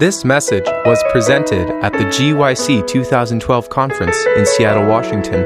[0.00, 5.44] This message was presented at the GYC 2012 conference in Seattle, Washington.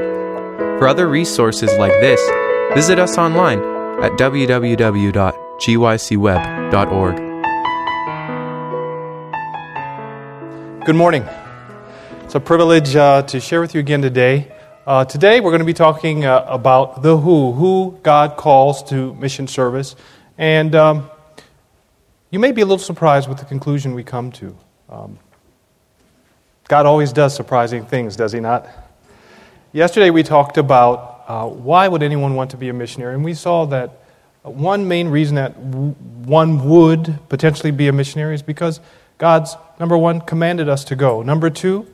[0.79, 2.19] For other resources like this,
[2.73, 3.59] visit us online
[4.01, 4.85] at www.gycweb.org.
[10.83, 11.27] Good morning.
[12.23, 14.51] It's a privilege uh, to share with you again today.
[14.87, 19.13] Uh, today we're going to be talking uh, about the who, who God calls to
[19.13, 19.95] mission service.
[20.39, 21.11] And um,
[22.31, 24.55] you may be a little surprised with the conclusion we come to.
[24.89, 25.19] Um,
[26.67, 28.67] God always does surprising things, does He not?
[29.71, 33.33] Yesterday we talked about uh, why would anyone want to be a missionary, and we
[33.33, 34.03] saw that
[34.43, 35.93] one main reason that w-
[36.25, 38.79] one would potentially be a missionary is because
[39.17, 41.21] God's, number one, commanded us to go.
[41.21, 41.87] Number two,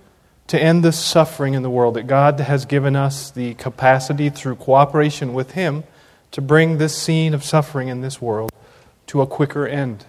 [0.48, 4.56] to end the suffering in the world, that God has given us the capacity through
[4.56, 5.84] cooperation with Him
[6.32, 8.52] to bring this scene of suffering in this world
[9.08, 10.06] to a quicker end.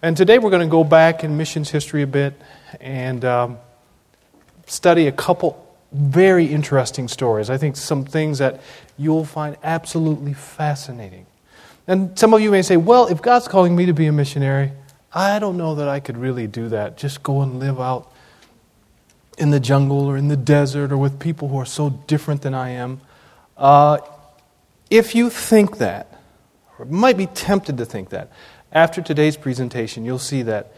[0.00, 2.40] And today we're going to go back in missions history a bit
[2.80, 3.58] and um,
[4.66, 7.50] study a couple very interesting stories.
[7.50, 8.60] I think some things that
[8.96, 11.26] you'll find absolutely fascinating.
[11.88, 14.70] And some of you may say, well, if God's calling me to be a missionary,
[15.12, 16.96] I don't know that I could really do that.
[16.96, 18.12] Just go and live out
[19.36, 22.54] in the jungle or in the desert or with people who are so different than
[22.54, 23.00] I am.
[23.56, 23.98] Uh,
[24.90, 26.20] if you think that,
[26.78, 28.30] or might be tempted to think that,
[28.72, 30.72] after today's presentation, you'll see that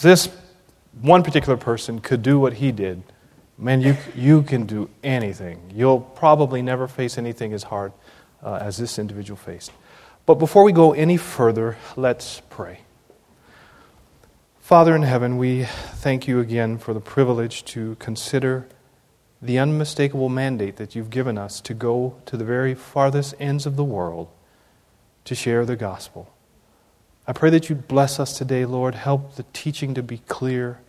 [0.00, 0.28] this
[1.00, 3.02] one particular person could do what he did.
[3.58, 5.72] Man, you, you can do anything.
[5.74, 7.92] You'll probably never face anything as hard
[8.42, 9.72] uh, as this individual faced.
[10.26, 12.80] But before we go any further, let's pray.
[14.60, 18.66] Father in heaven, we thank you again for the privilege to consider
[19.42, 23.74] the unmistakable mandate that you've given us to go to the very farthest ends of
[23.74, 24.28] the world
[25.24, 26.31] to share the gospel.
[27.26, 28.96] I pray that you bless us today, Lord.
[28.96, 30.80] Help the teaching to be clear.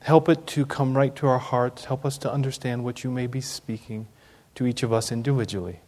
[0.00, 1.86] Help it to come right to our hearts.
[1.86, 4.06] Help us to understand what you may be speaking
[4.54, 5.80] to each of us individually.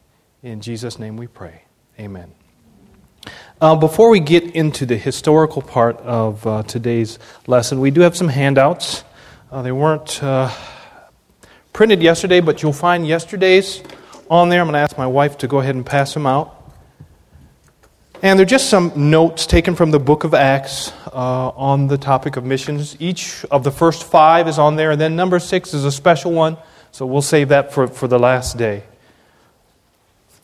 [0.42, 1.62] In Jesus' name we pray.
[2.00, 2.32] Amen.
[3.60, 8.16] Uh, before we get into the historical part of uh, today's lesson, we do have
[8.16, 9.04] some handouts.
[9.52, 10.50] Uh, they weren't uh,
[11.72, 13.82] printed yesterday, but you'll find yesterday's
[14.28, 14.60] on there.
[14.60, 16.59] I'm going to ask my wife to go ahead and pass them out.
[18.22, 22.36] And they're just some notes taken from the book of Acts uh, on the topic
[22.36, 22.94] of missions.
[23.00, 26.30] Each of the first five is on there, and then number six is a special
[26.30, 26.58] one,
[26.92, 28.82] so we'll save that for, for the last day.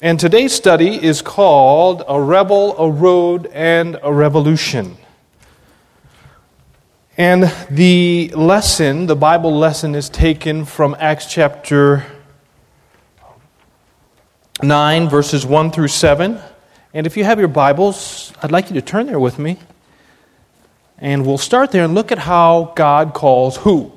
[0.00, 4.97] And today's study is called A Rebel, a Road, and a Revolution.
[7.19, 12.06] And the lesson, the Bible lesson, is taken from Acts chapter
[14.62, 16.41] 9, verses 1 through 7.
[16.94, 19.58] And if you have your Bibles, I'd like you to turn there with me.
[20.98, 23.92] And we'll start there and look at how God calls who.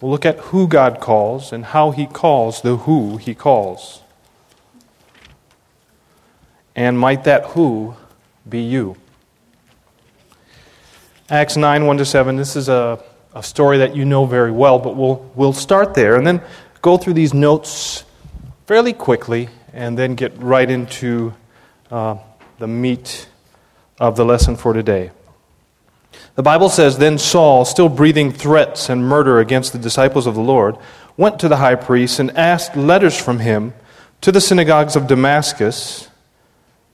[0.00, 4.02] We'll look at who God calls and how He calls the who He calls.
[6.74, 7.94] And might that who
[8.48, 8.96] be you?
[11.30, 12.36] Acts 9 1 to 7.
[12.36, 13.02] This is a,
[13.32, 16.42] a story that you know very well, but we'll, we'll start there and then
[16.80, 18.04] go through these notes
[18.66, 21.34] fairly quickly and then get right into
[21.90, 22.16] uh,
[22.58, 23.28] the meat
[23.98, 25.10] of the lesson for today.
[26.34, 30.40] The Bible says Then Saul, still breathing threats and murder against the disciples of the
[30.40, 30.76] Lord,
[31.16, 33.74] went to the high priest and asked letters from him
[34.20, 36.08] to the synagogues of Damascus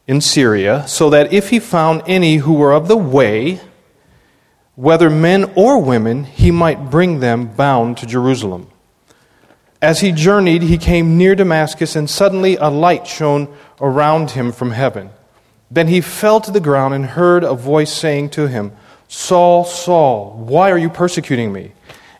[0.07, 3.61] in Syria, so that if he found any who were of the way,
[4.75, 8.71] whether men or women, he might bring them bound to Jerusalem.
[9.81, 14.73] As he journeyed, he came near Damascus, and suddenly a light shone around him from
[14.73, 15.11] heaven.
[15.71, 18.73] Then he fell to the ground and heard a voice saying to him,
[19.07, 21.73] Saul, Saul, why are you persecuting me?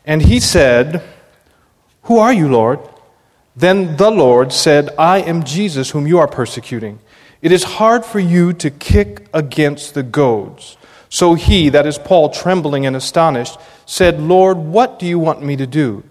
[0.05, 1.03] And he said,
[2.03, 2.79] Who are you, Lord?
[3.55, 6.99] Then the Lord said, I am Jesus whom you are persecuting.
[7.41, 10.77] It is hard for you to kick against the goads.
[11.09, 15.55] So he, that is Paul, trembling and astonished, said, Lord, what do you want me
[15.57, 16.03] to do?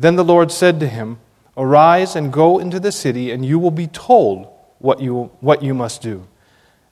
[0.00, 1.18] Then the Lord said to him,
[1.58, 4.48] Arise and go into the city, and you will be told
[4.78, 6.26] what you, what you must do.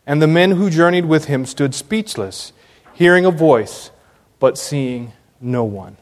[0.06, 2.52] And the men who journeyed with him stood speechless,
[2.92, 3.90] hearing a voice,
[4.38, 5.96] but seeing no one.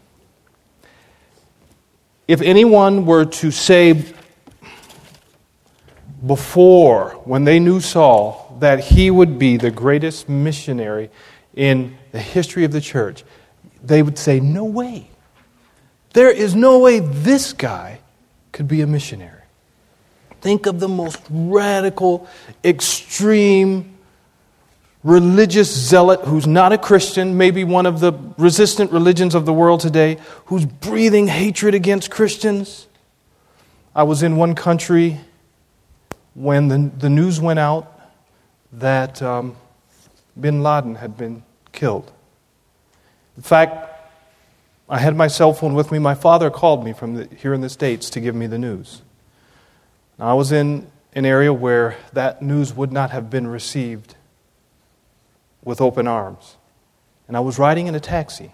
[2.26, 4.04] If anyone were to say
[6.26, 11.10] before, when they knew Saul, that he would be the greatest missionary
[11.54, 13.22] in the history of the church,
[13.80, 15.10] they would say, No way.
[16.16, 18.00] There is no way this guy
[18.50, 19.42] could be a missionary.
[20.40, 22.26] Think of the most radical,
[22.64, 23.98] extreme,
[25.04, 29.80] religious zealot who's not a Christian, maybe one of the resistant religions of the world
[29.80, 30.16] today,
[30.46, 32.86] who's breathing hatred against Christians.
[33.94, 35.20] I was in one country
[36.32, 37.92] when the, the news went out
[38.72, 39.54] that um,
[40.40, 41.42] bin Laden had been
[41.72, 42.10] killed.
[43.36, 43.95] In fact,
[44.88, 45.98] I had my cell phone with me.
[45.98, 49.02] My father called me from the, here in the States to give me the news.
[50.18, 54.14] Now, I was in an area where that news would not have been received
[55.64, 56.56] with open arms.
[57.26, 58.52] And I was riding in a taxi.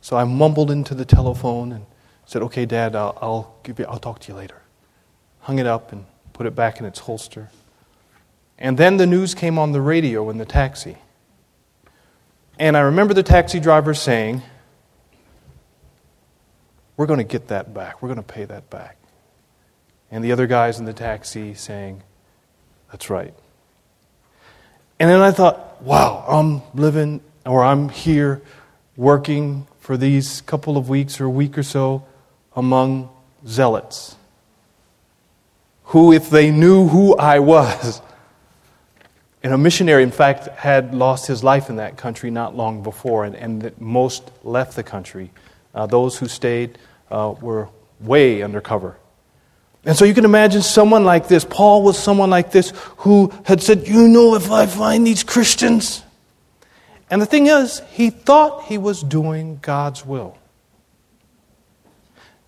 [0.00, 1.86] So I mumbled into the telephone and
[2.26, 4.62] said, Okay, Dad, I'll, I'll, give you, I'll talk to you later.
[5.40, 7.50] Hung it up and put it back in its holster.
[8.58, 10.98] And then the news came on the radio in the taxi.
[12.58, 14.42] And I remember the taxi driver saying,
[16.96, 18.02] We're going to get that back.
[18.02, 18.96] We're going to pay that back.
[20.10, 22.02] And the other guys in the taxi saying,
[22.90, 23.34] That's right.
[24.98, 28.40] And then I thought, wow, I'm living or I'm here
[28.96, 32.06] working for these couple of weeks or a week or so
[32.54, 33.10] among
[33.46, 34.16] zealots
[35.86, 38.02] who, if they knew who I was,
[39.42, 43.24] and a missionary, in fact, had lost his life in that country not long before,
[43.24, 45.30] and, and most left the country.
[45.72, 46.78] Uh, those who stayed
[47.10, 47.68] uh, were
[48.00, 48.96] way undercover.
[49.84, 51.44] And so you can imagine someone like this.
[51.44, 56.02] Paul was someone like this who had said, You know, if I find these Christians.
[57.08, 60.36] And the thing is, he thought he was doing God's will.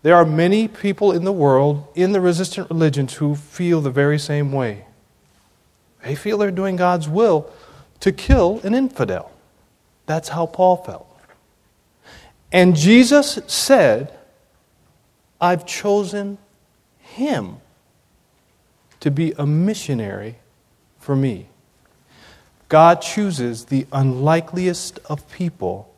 [0.03, 4.19] There are many people in the world, in the resistant religions, who feel the very
[4.19, 4.87] same way.
[6.03, 7.51] They feel they're doing God's will
[8.01, 9.31] to kill an infidel.
[10.07, 11.07] That's how Paul felt.
[12.51, 14.18] And Jesus said,
[15.41, 16.39] I've chosen
[16.99, 17.59] him
[19.01, 20.37] to be a missionary
[20.99, 21.49] for me.
[22.69, 25.93] God chooses the unlikeliest of people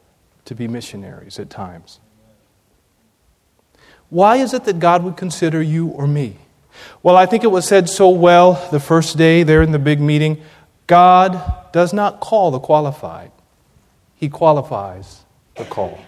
[0.44, 1.98] to be missionaries at times.
[4.08, 6.36] Why is it that God would consider you or me?
[7.02, 10.00] Well, I think it was said so well the first day there in the big
[10.00, 10.42] meeting
[10.86, 13.30] God does not call the qualified,
[14.16, 15.22] He qualifies
[15.56, 16.00] the called.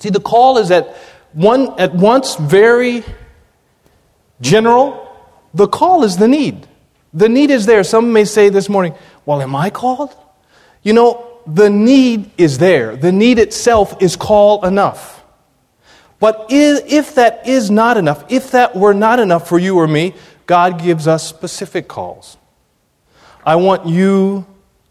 [0.00, 0.96] See, the call is at,
[1.34, 3.04] one, at once very
[4.40, 5.00] general,
[5.52, 6.66] the call is the need.
[7.12, 7.84] The need is there.
[7.84, 8.94] Some may say this morning,
[9.26, 10.14] Well, am I called?
[10.82, 12.96] You know, the need is there.
[12.96, 15.22] The need itself is call enough.
[16.18, 20.14] But if that is not enough, if that were not enough for you or me,
[20.46, 22.36] God gives us specific calls.
[23.44, 24.46] I want you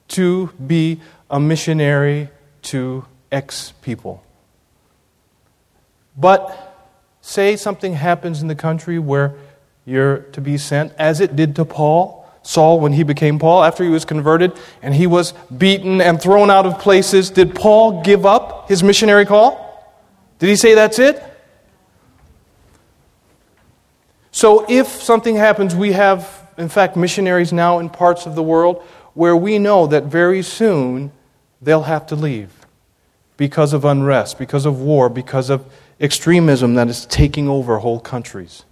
[0.10, 2.30] to be a missionary
[2.63, 4.23] to X people.
[6.18, 6.74] But
[7.21, 9.36] say something happens in the country where
[9.86, 13.83] you're to be sent, as it did to Paul, Saul, when he became Paul, after
[13.83, 14.51] he was converted,
[14.81, 17.30] and he was beaten and thrown out of places.
[17.30, 19.63] Did Paul give up his missionary call?
[20.39, 21.24] Did he say that's it?
[24.31, 28.83] So, if something happens, we have, in fact, missionaries now in parts of the world
[29.13, 31.12] where we know that very soon
[31.62, 32.65] they'll have to leave
[33.38, 35.65] because of unrest, because of war, because of
[36.04, 38.66] extremism that is taking over whole countries.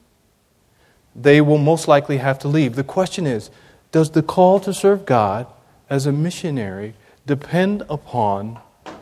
[1.15, 2.75] They will most likely have to leave.
[2.75, 3.49] The question is
[3.91, 5.47] does the call to serve God
[5.89, 6.93] as a missionary
[7.25, 8.59] depend upon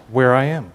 [0.09, 0.73] where I am?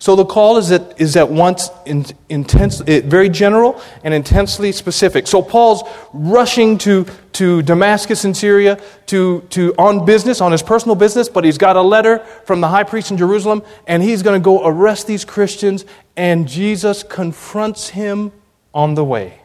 [0.00, 4.70] So the call is at, is at once in, intense, eh, very general and intensely
[4.70, 5.26] specific.
[5.26, 10.94] So Paul's rushing to, to Damascus in Syria to, to, on business, on his personal
[10.94, 14.40] business, but he's got a letter from the high priest in Jerusalem, and he's going
[14.40, 15.84] to go arrest these Christians,
[16.16, 18.30] and Jesus confronts him
[18.72, 19.40] on the way.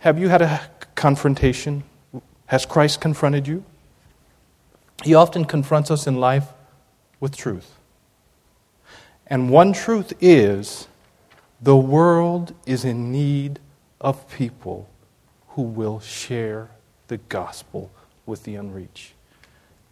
[0.00, 0.60] Have you had a
[0.94, 1.84] confrontation?
[2.46, 3.64] Has Christ confronted you?
[5.04, 6.48] He often confronts us in life
[7.18, 7.78] with truth.
[9.32, 10.88] And one truth is
[11.62, 13.60] the world is in need
[13.98, 14.90] of people
[15.48, 16.68] who will share
[17.08, 17.90] the gospel
[18.26, 19.14] with the unreached.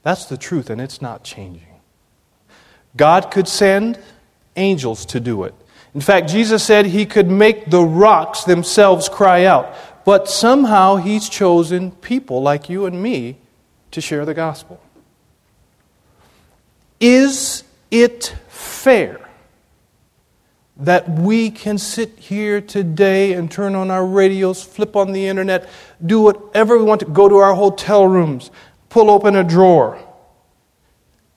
[0.02, 1.80] That's the truth, and it's not changing.
[2.99, 3.99] God could send
[4.56, 5.54] angels to do it.
[5.94, 9.75] In fact, Jesus said he could make the rocks themselves cry out.
[10.04, 13.38] But somehow he's chosen people like you and me
[13.92, 14.82] to share the gospel.
[17.00, 19.28] Is it fair
[20.81, 25.69] that we can sit here today and turn on our radios, flip on the internet,
[26.05, 28.51] do whatever we want to, go to our hotel rooms,
[28.89, 29.99] pull open a drawer,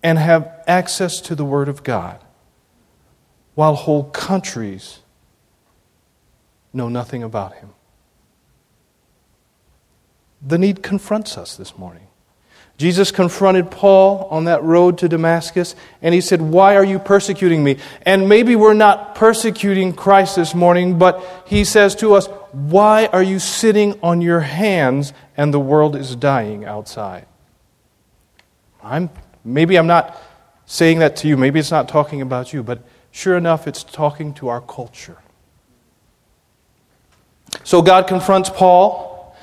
[0.01, 2.19] and have access to the Word of God,
[3.55, 4.99] while whole countries
[6.73, 7.69] know nothing about Him.
[10.45, 12.07] the need confronts us this morning.
[12.77, 17.63] Jesus confronted Paul on that road to Damascus, and he said, Why are you persecuting
[17.63, 17.77] me?
[18.01, 23.21] And maybe we're not persecuting Christ this morning, but he says to us, Why are
[23.21, 27.27] you sitting on your hands and the world is dying outside?
[28.81, 29.11] I'm,
[29.45, 30.19] maybe I'm not
[30.65, 34.33] saying that to you, maybe it's not talking about you, but sure enough, it's talking
[34.35, 35.17] to our culture.
[37.63, 39.35] So God confronts Paul,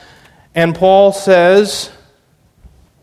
[0.53, 1.91] and Paul says,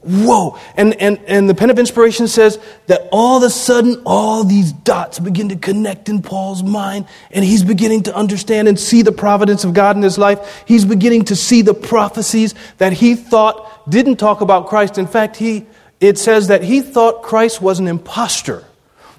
[0.01, 0.57] Whoa.
[0.77, 4.71] And, and, and the pen of inspiration says that all of a sudden, all these
[4.71, 9.11] dots begin to connect in Paul's mind, and he's beginning to understand and see the
[9.11, 10.63] providence of God in his life.
[10.65, 14.97] He's beginning to see the prophecies that he thought didn't talk about Christ.
[14.97, 15.65] In fact, he,
[15.99, 18.63] it says that he thought Christ was an impostor.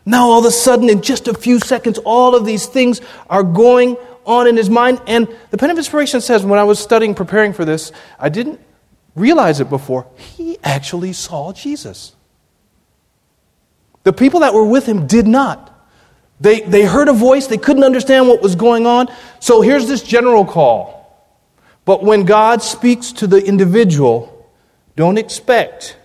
[0.07, 3.43] Now, all of a sudden, in just a few seconds, all of these things are
[3.43, 5.03] going on in his mind.
[5.07, 8.61] And the pen of inspiration says, when I was studying, preparing for this, I didn't
[9.19, 10.07] realize it before.
[10.17, 12.15] He actually saw Jesus.
[14.05, 15.75] The people that were with him did not.
[16.41, 19.09] They, they heard a voice, they couldn't understand what was going on.
[19.41, 20.99] So here's this general call.
[21.85, 24.51] But when God speaks to the individual,
[24.95, 25.97] don't expect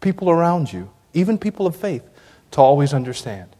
[0.00, 2.02] people around you, even people of faith,
[2.52, 3.54] to always understand.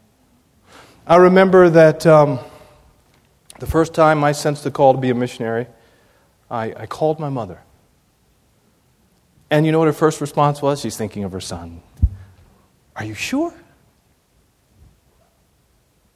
[1.05, 2.39] I remember that um,
[3.59, 5.67] the first time I sensed the call to be a missionary,
[6.49, 7.61] I, I called my mother.
[9.51, 10.81] And you know what her first response was?
[10.81, 11.81] She's thinking of her son.
[12.95, 13.53] Are you sure?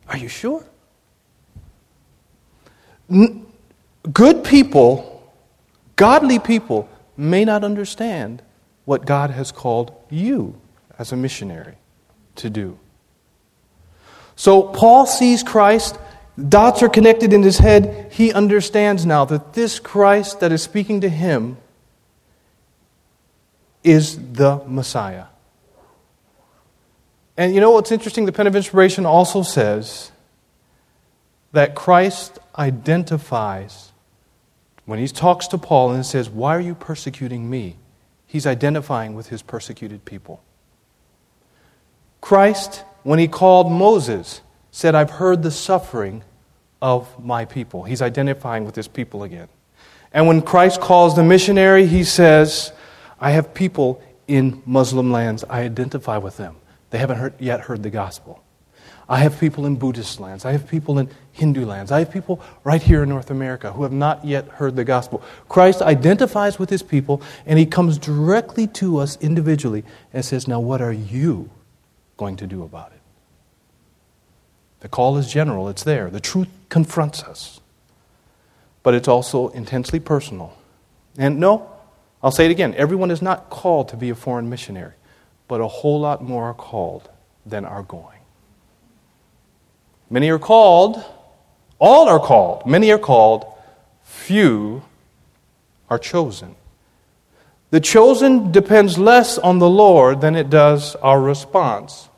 [0.07, 0.63] Are you sure?
[3.09, 3.45] N-
[4.11, 5.33] good people,
[5.95, 8.41] godly people, may not understand
[8.85, 10.59] what God has called you
[10.99, 11.75] as a missionary
[12.35, 12.77] to do.
[14.35, 15.97] So Paul sees Christ
[16.37, 18.11] Dots are connected in his head.
[18.11, 21.57] He understands now that this Christ that is speaking to him
[23.83, 25.25] is the Messiah.
[27.37, 28.25] And you know what's interesting?
[28.25, 30.11] The Pen of Inspiration also says
[31.51, 33.91] that Christ identifies,
[34.85, 37.77] when he talks to Paul and says, Why are you persecuting me?
[38.25, 40.43] He's identifying with his persecuted people.
[42.21, 44.41] Christ, when he called Moses,
[44.73, 46.23] said, I've heard the suffering
[46.81, 47.83] of my people.
[47.83, 49.47] He's identifying with his people again.
[50.11, 52.73] And when Christ calls the missionary, he says,
[53.19, 55.45] I have people in Muslim lands.
[55.47, 56.55] I identify with them.
[56.89, 58.43] They haven't heard, yet heard the gospel.
[59.07, 60.43] I have people in Buddhist lands.
[60.43, 61.91] I have people in Hindu lands.
[61.91, 65.21] I have people right here in North America who have not yet heard the gospel.
[65.49, 70.59] Christ identifies with his people and he comes directly to us individually and says, Now,
[70.59, 71.51] what are you
[72.17, 72.92] going to do about it?
[74.83, 76.09] The call is general, it's there.
[76.09, 77.61] The truth confronts us.
[78.83, 80.57] But it's also intensely personal.
[81.17, 81.71] And no,
[82.21, 84.91] I'll say it again everyone is not called to be a foreign missionary,
[85.47, 87.09] but a whole lot more are called
[87.45, 88.19] than are going.
[90.09, 91.01] Many are called,
[91.79, 93.45] all are called, many are called,
[94.03, 94.83] few
[95.89, 96.57] are chosen.
[97.69, 102.09] The chosen depends less on the Lord than it does our response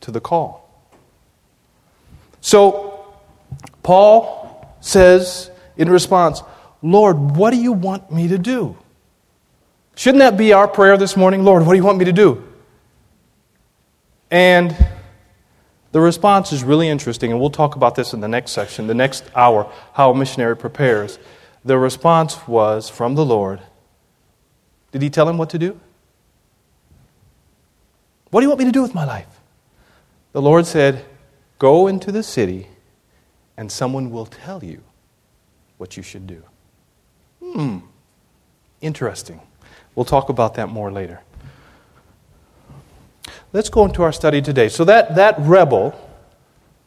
[0.00, 0.67] to the call.
[2.40, 3.06] So,
[3.82, 6.42] Paul says in response,
[6.82, 8.76] Lord, what do you want me to do?
[9.96, 11.44] Shouldn't that be our prayer this morning?
[11.44, 12.44] Lord, what do you want me to do?
[14.30, 14.76] And
[15.90, 18.94] the response is really interesting, and we'll talk about this in the next section, the
[18.94, 21.18] next hour, how a missionary prepares.
[21.64, 23.60] The response was from the Lord.
[24.92, 25.80] Did he tell him what to do?
[28.30, 29.40] What do you want me to do with my life?
[30.32, 31.04] The Lord said,
[31.58, 32.68] Go into the city,
[33.56, 34.82] and someone will tell you
[35.76, 36.42] what you should do.
[37.42, 37.78] Hmm,
[38.80, 39.40] interesting.
[39.94, 41.20] We'll talk about that more later.
[43.52, 44.68] Let's go into our study today.
[44.68, 45.98] So, that, that rebel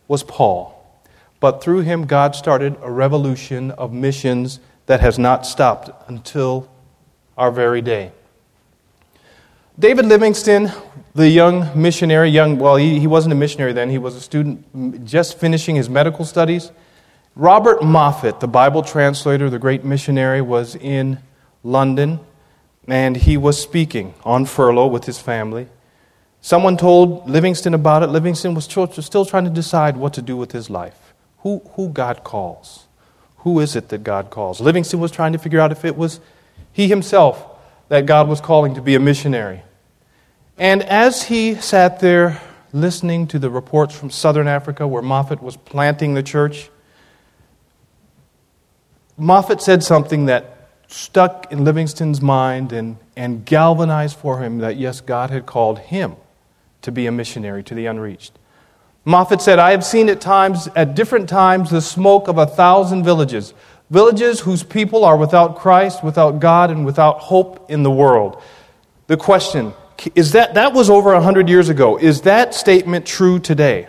[0.08, 0.78] was Paul,
[1.40, 6.70] but through him, God started a revolution of missions that has not stopped until
[7.38, 8.12] our very day.
[9.80, 10.72] David Livingstone
[11.14, 15.06] the young missionary, young, well, he, he wasn't a missionary then, he was a student
[15.06, 16.72] just finishing his medical studies.
[17.36, 21.20] Robert Moffat, the Bible translator, the great missionary, was in
[21.64, 22.20] London
[22.88, 25.68] and he was speaking on furlough with his family.
[26.42, 28.08] Someone told Livingstone about it.
[28.08, 31.14] Livingstone was still trying to decide what to do with his life.
[31.40, 32.88] Who, who God calls?
[33.38, 34.60] Who is it that God calls?
[34.60, 36.20] Livingstone was trying to figure out if it was
[36.74, 37.46] he himself
[37.90, 39.64] that God was calling to be a missionary.
[40.62, 42.40] And as he sat there
[42.72, 46.70] listening to the reports from southern Africa where Moffat was planting the church,
[49.18, 55.02] Moffat said something that stuck in Livingstone's mind and, and galvanized for him that, yes,
[55.02, 56.16] God had called him
[56.84, 58.38] to be a missionary to the unreached.
[59.04, 63.04] Moffat said, I have seen at times, at different times, the smoke of a thousand
[63.04, 63.56] villages,
[63.90, 68.40] villages whose people are without Christ, without God, and without hope in the world.
[69.08, 69.74] The question
[70.16, 71.98] is that that was over a hundred years ago.
[71.98, 73.88] Is that statement true today?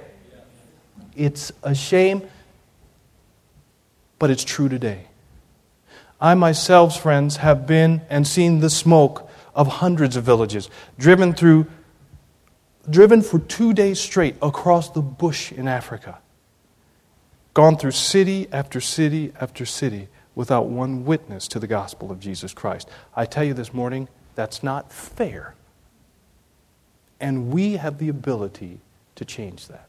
[1.17, 2.23] It's a shame,
[4.19, 5.07] but it's true today.
[6.21, 11.67] I myself, friends, have been and seen the smoke of hundreds of villages, driven through
[12.91, 16.19] driven for two days straight across the bush in Africa,
[17.55, 22.53] gone through city after city after city without one witness to the gospel of Jesus
[22.53, 22.89] Christ.
[23.15, 25.55] I tell you this morning, that's not fair.
[27.23, 28.81] And we have the ability
[29.15, 29.87] to change that.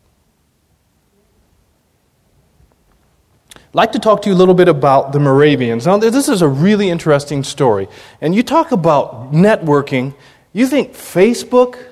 [3.55, 5.87] I'd like to talk to you a little bit about the Moravians.
[5.87, 7.87] Now, this is a really interesting story.
[8.21, 10.13] And you talk about networking.
[10.53, 11.83] You think Facebook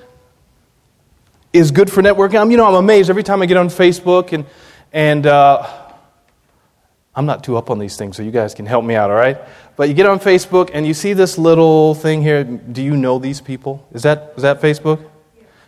[1.52, 2.40] is good for networking.
[2.40, 4.46] I'm, you know, I'm amazed every time I get on Facebook and,
[4.92, 5.68] and uh,
[7.16, 9.16] I'm not too up on these things, so you guys can help me out, all
[9.16, 9.38] right?
[9.74, 12.44] But you get on Facebook and you see this little thing here.
[12.44, 13.84] Do you know these people?
[13.92, 15.08] Is that, is that Facebook?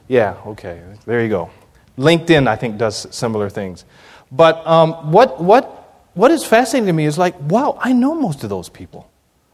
[0.08, 0.82] Yeah, okay.
[1.06, 1.50] There you go.
[1.98, 3.84] LinkedIn, I think, does similar things.
[4.30, 8.42] But um, what, what, what is fascinating to me is like, wow, I know most
[8.42, 9.10] of those people.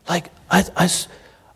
[0.08, 0.90] Like, I, I,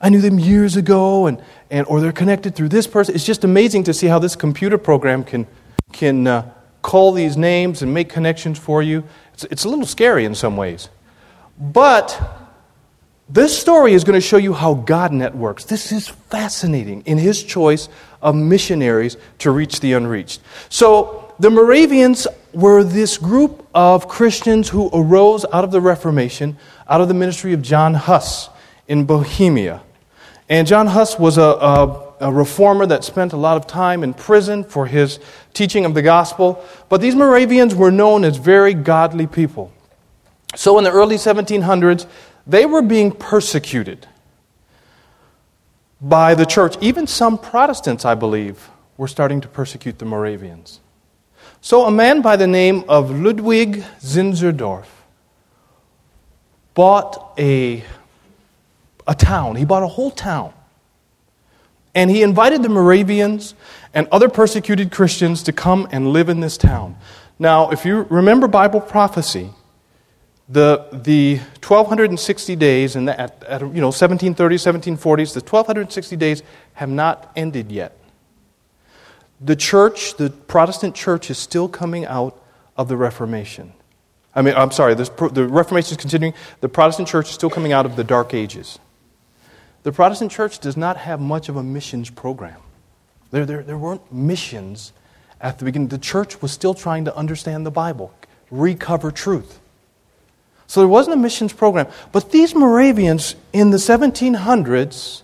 [0.01, 3.15] I knew them years ago, and, and, or they're connected through this person.
[3.15, 5.47] It's just amazing to see how this computer program can,
[5.93, 9.05] can uh, call these names and make connections for you.
[9.33, 10.91] It's, it's a little scary in some ways.
[11.59, 12.44] But
[13.29, 15.65] this story is going to show you how God networks.
[15.65, 17.89] This is fascinating in his choice
[18.21, 20.41] of missionaries to reach the unreached.
[20.69, 26.57] So, the Moravians were this group of Christians who arose out of the Reformation,
[26.89, 28.51] out of the ministry of John Huss
[28.87, 29.83] in Bohemia.
[30.49, 34.15] And John Huss was a, a, a, reformer that spent a lot of time in
[34.15, 35.19] prison for his
[35.55, 36.65] teaching of the gospel.
[36.89, 39.73] But these Moravians were known as very godly people.
[40.55, 42.07] So in the early 1700s,
[42.47, 44.07] they were being persecuted
[46.01, 46.77] by the church.
[46.81, 50.81] Even some Protestants, I believe, were starting to persecute the Moravians.
[51.61, 54.87] So a man by the name of Ludwig Zinzendorf
[56.75, 57.85] bought a
[59.07, 59.57] a town.
[59.57, 60.53] He bought a whole town.
[61.95, 63.55] And he invited the Moravians
[63.93, 66.97] and other persecuted Christians to come and live in this town.
[67.39, 69.51] Now, if you remember Bible prophecy,
[70.49, 76.43] the, the 1260 days in the, at, at, you know 1730s 1740s the 1260 days
[76.75, 77.97] have not ended yet
[79.41, 82.41] the church the protestant church is still coming out
[82.77, 83.73] of the reformation
[84.35, 87.73] i mean i'm sorry this, the reformation is continuing the protestant church is still coming
[87.73, 88.79] out of the dark ages
[89.85, 92.61] the Protestant church does not have much of a missions program.
[93.31, 94.95] There, there, there weren't missions
[95.43, 95.89] at the beginning.
[95.89, 98.13] The church was still trying to understand the Bible,
[98.51, 99.61] recover truth.
[100.75, 101.87] So there wasn't a missions program.
[102.11, 105.23] But these Moravians in the 1700s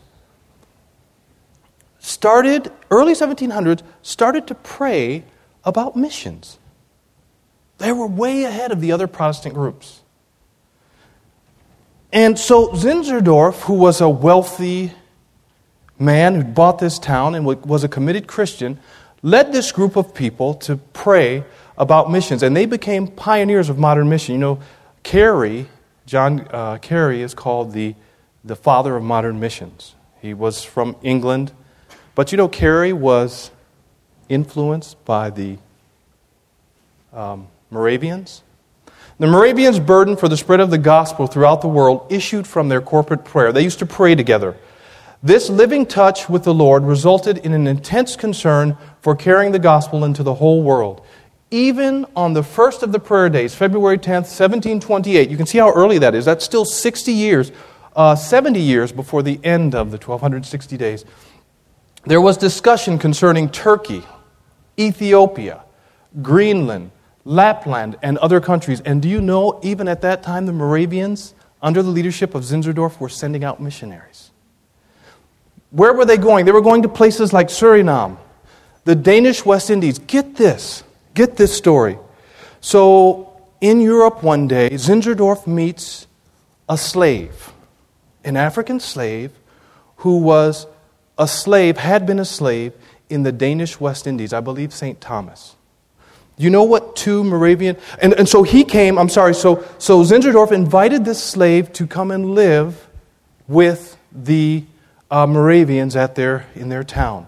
[1.98, 5.24] started, early 1700s, started to pray
[5.64, 6.56] about missions.
[7.78, 10.02] They were way ahead of the other Protestant groups.
[12.12, 14.92] And so Zinzendorf, who was a wealthy
[15.98, 18.78] man who bought this town and was a committed Christian,
[19.20, 21.42] led this group of people to pray
[21.76, 22.44] about missions.
[22.44, 24.36] And they became pioneers of modern mission.
[24.36, 24.60] You know,
[25.02, 25.66] Carey,
[26.06, 27.94] John uh, Carey, is called the,
[28.44, 29.94] the father of modern missions.
[30.20, 31.52] He was from England.
[32.14, 33.50] But you know, Carey was
[34.28, 35.58] influenced by the
[37.12, 38.42] um, Moravians.
[39.18, 42.80] The Moravians' burden for the spread of the gospel throughout the world issued from their
[42.80, 43.52] corporate prayer.
[43.52, 44.56] They used to pray together.
[45.22, 50.04] This living touch with the Lord resulted in an intense concern for carrying the gospel
[50.04, 51.04] into the whole world.
[51.50, 55.72] Even on the first of the prayer days, February 10th, 1728, you can see how
[55.72, 56.24] early that is.
[56.24, 57.50] That's still 60 years,
[57.96, 61.04] uh, 70 years before the end of the 1260 days.
[62.06, 64.04] There was discussion concerning Turkey,
[64.78, 65.64] Ethiopia,
[66.22, 66.92] Greenland,
[67.24, 68.80] Lapland, and other countries.
[68.80, 73.00] And do you know, even at that time, the Moravians, under the leadership of Zinzendorf,
[73.00, 74.30] were sending out missionaries.
[75.70, 76.46] Where were they going?
[76.46, 78.16] They were going to places like Suriname,
[78.84, 79.98] the Danish West Indies.
[79.98, 80.82] Get this,
[81.14, 81.99] get this story.
[82.61, 86.07] So, in Europe one day, Zinzendorf meets
[86.68, 87.53] a slave,
[88.25, 89.33] an African slave
[89.96, 90.66] who was
[91.18, 92.73] a slave, had been a slave
[93.11, 95.01] in the Danish West Indies, I believe St.
[95.01, 95.57] Thomas.
[96.38, 97.77] You know what two Moravian.
[98.01, 102.11] And, and so he came, I'm sorry, so, so Zinzendorf invited this slave to come
[102.11, 102.88] and live
[103.46, 104.64] with the
[105.11, 107.27] uh, Moravians at their, in their town.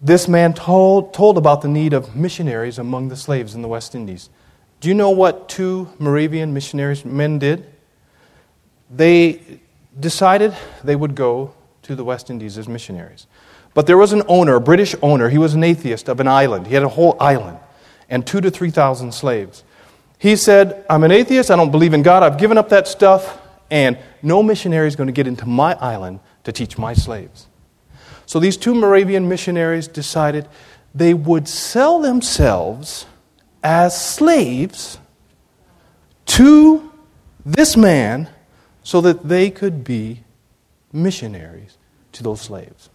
[0.00, 3.94] This man told, told about the need of missionaries among the slaves in the West
[3.94, 4.30] Indies.
[4.80, 7.66] Do you know what two Moravian missionaries men did?
[8.90, 9.60] They
[9.98, 13.26] decided they would go to the West Indies as missionaries.
[13.74, 16.66] But there was an owner, a British owner, he was an atheist of an island.
[16.66, 17.58] He had a whole island
[18.08, 19.62] and two to 3,000 slaves.
[20.18, 23.40] He said, I'm an atheist, I don't believe in God, I've given up that stuff,
[23.70, 27.46] and no missionary is going to get into my island to teach my slaves.
[28.30, 30.46] So these two Moravian missionaries decided
[30.94, 33.04] they would sell themselves
[33.60, 35.00] as slaves
[36.26, 36.92] to
[37.44, 38.28] this man
[38.84, 40.22] so that they could be
[40.92, 41.76] missionaries
[42.12, 42.88] to those slaves.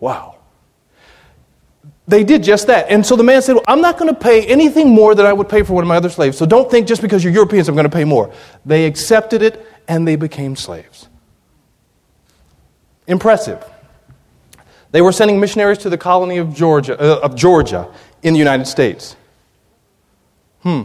[0.00, 0.38] Wow.
[2.08, 2.90] They did just that.
[2.90, 5.32] And so the man said, well, I'm not going to pay anything more than I
[5.32, 6.36] would pay for one of my other slaves.
[6.36, 8.34] So don't think just because you're Europeans I'm going to pay more.
[8.66, 11.08] They accepted it and they became slaves.
[13.06, 13.64] Impressive.
[14.90, 18.66] They were sending missionaries to the colony of Georgia, uh, of Georgia in the United
[18.66, 19.16] States.
[20.62, 20.82] Hmm.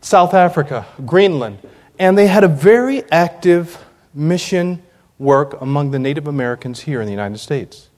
[0.00, 1.58] South Africa, Greenland.
[1.98, 3.82] And they had a very active
[4.14, 4.82] mission
[5.18, 7.88] work among the Native Americans here in the United States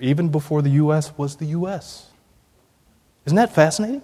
[0.00, 1.16] even before the U.S.
[1.16, 2.10] was the U.S.
[3.26, 4.02] Isn't that fascinating?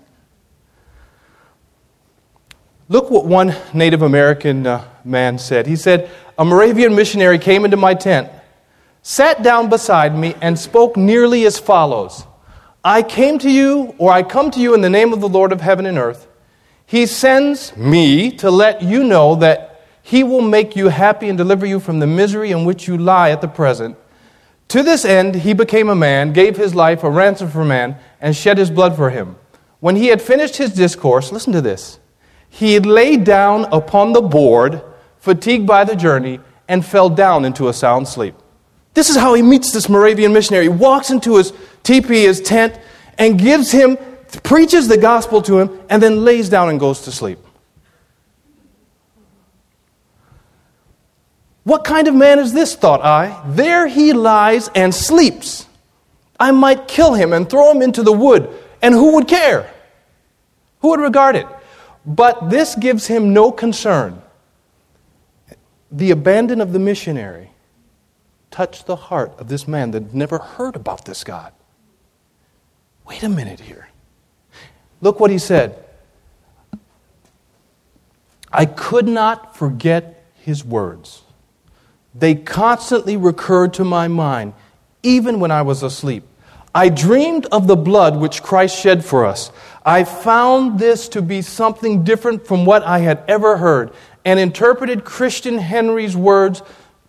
[2.89, 5.67] Look what one Native American uh, man said.
[5.67, 8.31] He said, A Moravian missionary came into my tent,
[9.03, 12.25] sat down beside me, and spoke nearly as follows
[12.85, 15.51] I came to you, or I come to you in the name of the Lord
[15.51, 16.29] of heaven and earth.
[16.87, 21.67] He sends me to let you know that He will make you happy and deliver
[21.67, 23.97] you from the misery in which you lie at the present
[24.69, 28.35] to this end, he became a man, gave his life a ransom for man, and
[28.35, 29.37] shed his blood for him.
[29.79, 32.01] When he had finished his discourse, listen to this.
[32.49, 34.83] He laid down upon the board,
[35.27, 38.37] fatigued by the journey, and fell down into a sound sleep.
[38.95, 40.67] This is how he meets this Moravian missionary.
[40.67, 42.79] He walks into his teepee, his tent,
[43.19, 43.99] and gives him,
[44.45, 47.41] preaches the gospel to him, and then lays down and goes to sleep.
[51.65, 53.43] What kind of man is this, thought I?
[53.49, 55.67] There he lies and sleeps.
[56.39, 58.49] I might kill him and throw him into the wood,
[58.81, 59.75] and who would care?
[60.83, 61.49] Who would regard it?
[62.07, 64.23] But this gives him no concern.
[65.91, 67.51] The abandon of the missionary
[68.51, 71.53] touched the heart of this man that had never heard about this God.
[73.07, 73.89] Wait a minute here.
[75.01, 75.83] Look what he said.
[78.53, 81.23] I could not forget his words.
[82.15, 84.55] They constantly recurred to my mind,
[85.03, 86.25] even when I was asleep.
[86.75, 89.51] I dreamed of the blood which Christ shed for us.
[89.85, 93.93] I found this to be something different from what I had ever heard
[94.27, 96.61] and interpreted Christian Henry's words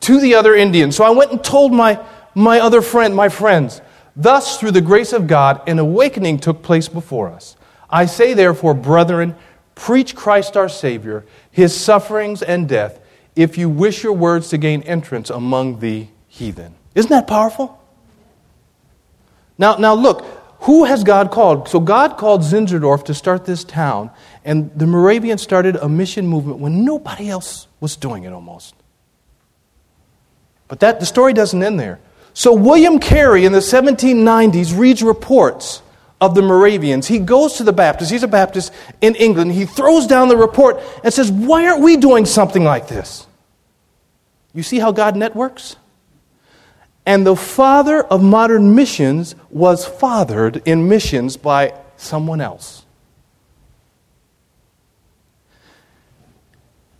[0.01, 0.95] to the other Indians.
[0.95, 1.99] So I went and told my,
[2.35, 3.81] my other friend, my friends.
[4.15, 7.57] Thus, through the grace of God, an awakening took place before us.
[7.89, 9.35] I say, therefore, brethren,
[9.73, 12.99] preach Christ our Savior, his sufferings and death
[13.35, 16.75] if you wish your words to gain entrance among the heathen.
[16.93, 17.81] Isn't that powerful?
[19.57, 20.23] Now, now look,
[20.61, 21.67] who has God called?
[21.67, 24.11] So God called Zinzendorf to start this town,
[24.47, 28.73] and the Moravians started a mission movement when nobody else was doing it almost.
[30.69, 31.99] But that the story doesn't end there.
[32.33, 35.81] So William Carey in the 1790s reads reports
[36.21, 37.07] of the Moravians.
[37.07, 38.09] He goes to the Baptist.
[38.09, 39.51] He's a Baptist in England.
[39.51, 43.27] He throws down the report and says, "Why aren't we doing something like this?"
[44.53, 45.75] You see how God networks?
[47.05, 52.83] And the father of modern missions was fathered in missions by someone else.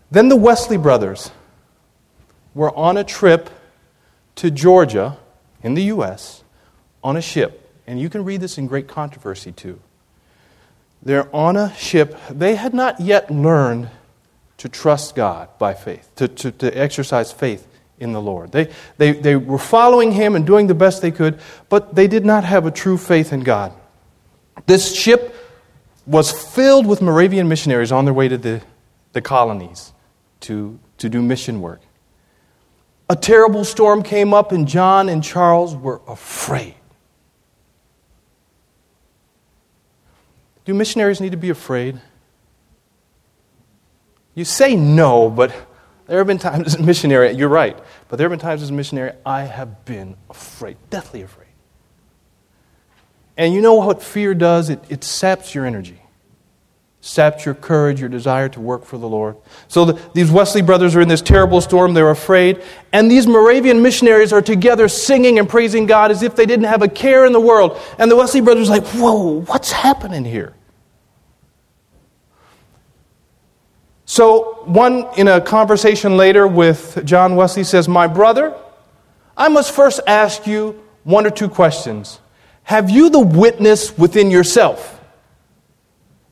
[0.10, 1.32] Then the Wesley brothers
[2.54, 3.50] were on a trip
[4.36, 5.18] to Georgia
[5.62, 6.44] in the U.S.
[7.04, 7.64] on a ship.
[7.86, 9.80] And you can read this in Great Controversy too.
[11.04, 12.18] They're on a ship.
[12.30, 13.90] They had not yet learned
[14.58, 17.68] to trust God by faith, to, to, to exercise faith
[18.00, 18.52] in the Lord.
[18.52, 21.40] They, they, they were following Him and doing the best they could,
[21.70, 23.74] but they did not have a true faith in God.
[24.66, 25.36] This ship
[26.06, 28.62] was filled with Moravian missionaries on their way to the,
[29.14, 29.94] the colonies
[30.42, 31.82] to, to do mission work.
[33.10, 36.76] A terrible storm came up, and John and Charles were afraid.
[40.66, 42.02] Do missionaries need to be afraid?
[44.36, 45.54] You say no, but
[46.08, 47.78] there have been times as a missionary, you're right,
[48.10, 51.48] but there have been times as a missionary I have been afraid, deathly afraid.
[53.38, 54.70] And you know what fear does?
[54.70, 56.02] It, it saps your energy,
[57.08, 59.38] sapped your courage, your desire to work for the Lord.
[59.70, 61.94] So the, these Wesley brothers are in this terrible storm.
[61.94, 62.62] They're afraid.
[62.92, 66.82] And these Moravian missionaries are together singing and praising God as if they didn't have
[66.82, 67.80] a care in the world.
[67.98, 70.54] And the Wesley brothers are like, whoa, what's happening here?
[74.06, 78.56] So, one in a conversation later with John Wesley says, My brother,
[79.36, 82.20] I must first ask you one or two questions.
[82.64, 84.97] Have you the witness within yourself?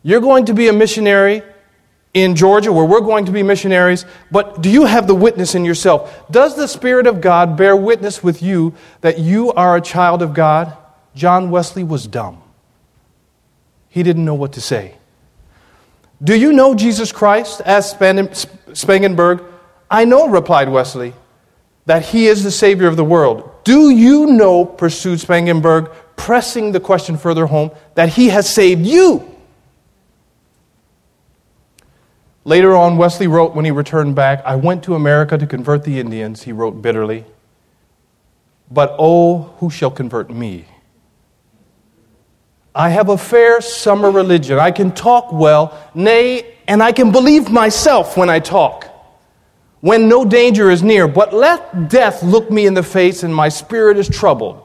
[0.05, 1.41] You're going to be a missionary
[2.13, 5.65] in Georgia, where we're going to be missionaries, but do you have the witness in
[5.65, 6.29] yourself?
[6.29, 10.35] Does the Spirit of God bear witness with you that you are a child of
[10.35, 10.77] God?
[11.15, 12.43] John Wesley was dumb.
[13.89, 14.93] He didn't know what to say.
[16.23, 17.63] Do you know Jesus Christ?
[17.65, 19.43] asked Spangenberg.
[19.89, 21.15] I know, replied Wesley,
[21.87, 23.49] that he is the Savior of the world.
[23.63, 29.34] Do you know, pursued Spangenberg, pressing the question further home, that he has saved you?
[32.47, 35.99] Later on, Wesley wrote when he returned back, I went to America to convert the
[35.99, 37.25] Indians, he wrote bitterly.
[38.69, 40.65] But oh, who shall convert me?
[42.75, 44.59] I have a fair summer religion.
[44.59, 48.87] I can talk well, nay, and I can believe myself when I talk,
[49.81, 51.07] when no danger is near.
[51.07, 54.61] But let death look me in the face, and my spirit is troubled.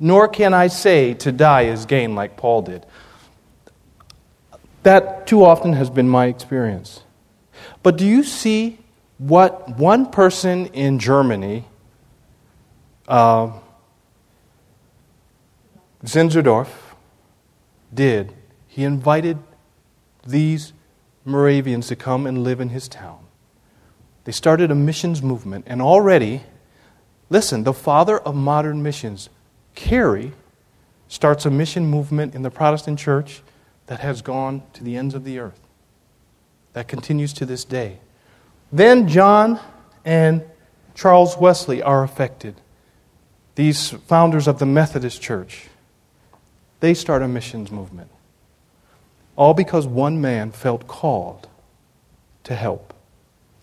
[0.00, 2.84] Nor can I say to die is gain like Paul did.
[4.82, 7.03] That too often has been my experience.
[7.84, 8.78] But do you see
[9.18, 11.66] what one person in Germany,
[13.06, 13.52] uh,
[16.02, 16.70] Zinzendorf,
[17.92, 18.32] did?
[18.66, 19.38] He invited
[20.26, 20.72] these
[21.26, 23.18] Moravians to come and live in his town.
[24.24, 26.42] They started a missions movement, and already,
[27.28, 29.28] listen, the father of modern missions,
[29.74, 30.32] Carey,
[31.06, 33.42] starts a mission movement in the Protestant church
[33.88, 35.60] that has gone to the ends of the earth.
[36.74, 37.98] That continues to this day.
[38.70, 39.58] Then John
[40.04, 40.42] and
[40.94, 42.60] Charles Wesley are affected.
[43.54, 45.68] These founders of the Methodist Church,
[46.80, 48.10] they start a missions movement.
[49.36, 51.48] All because one man felt called
[52.44, 52.92] to help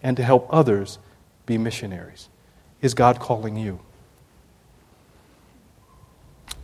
[0.02, 0.98] and to help others
[1.46, 2.30] be missionaries.
[2.82, 3.80] Is God calling you?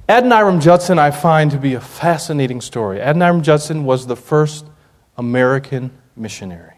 [0.10, 3.00] Adoniram Judson, I find to be a fascinating story.
[3.00, 4.66] Adoniram Judson was the first
[5.18, 6.74] American missionary.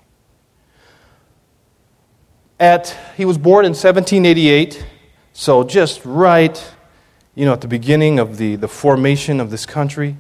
[2.60, 4.86] At, he was born in 1788,
[5.34, 6.74] so just right,
[7.36, 10.18] you know, at the beginning of the, the formation of this country.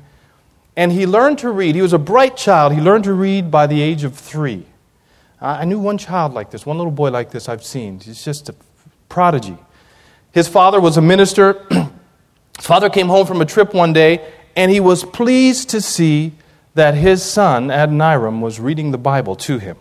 [0.77, 1.75] And he learned to read.
[1.75, 2.71] He was a bright child.
[2.73, 4.65] He learned to read by the age of three.
[5.41, 7.99] I knew one child like this, one little boy like this I've seen.
[7.99, 8.55] He's just a
[9.07, 9.57] prodigy.
[10.31, 11.65] His father was a minister.
[12.57, 16.33] His father came home from a trip one day, and he was pleased to see
[16.73, 19.77] that his son, Adoniram, was reading the Bible to him.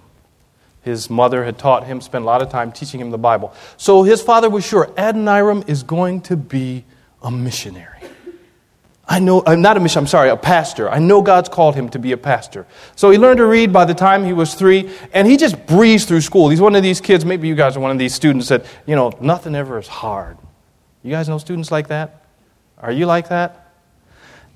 [0.82, 3.52] His mother had taught him, spent a lot of time teaching him the Bible.
[3.76, 6.84] So his father was sure Adoniram is going to be
[7.22, 7.98] a missionary.
[9.10, 10.90] I know, I'm not a missionary, I'm sorry, a pastor.
[10.90, 12.66] I know God's called him to be a pastor.
[12.94, 16.08] So he learned to read by the time he was three, and he just breezed
[16.08, 16.50] through school.
[16.50, 18.94] He's one of these kids, maybe you guys are one of these students that, you
[18.96, 20.36] know, nothing ever is hard.
[21.02, 22.24] You guys know students like that?
[22.76, 23.67] Are you like that?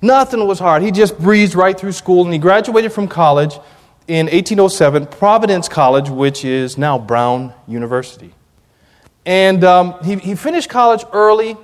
[0.03, 0.83] Nothing was hard.
[0.83, 3.53] He just breezed right through school, and he graduated from college
[4.05, 8.33] in 1807, Providence College, which is now Brown University.
[9.25, 11.55] And um, he, he finished college early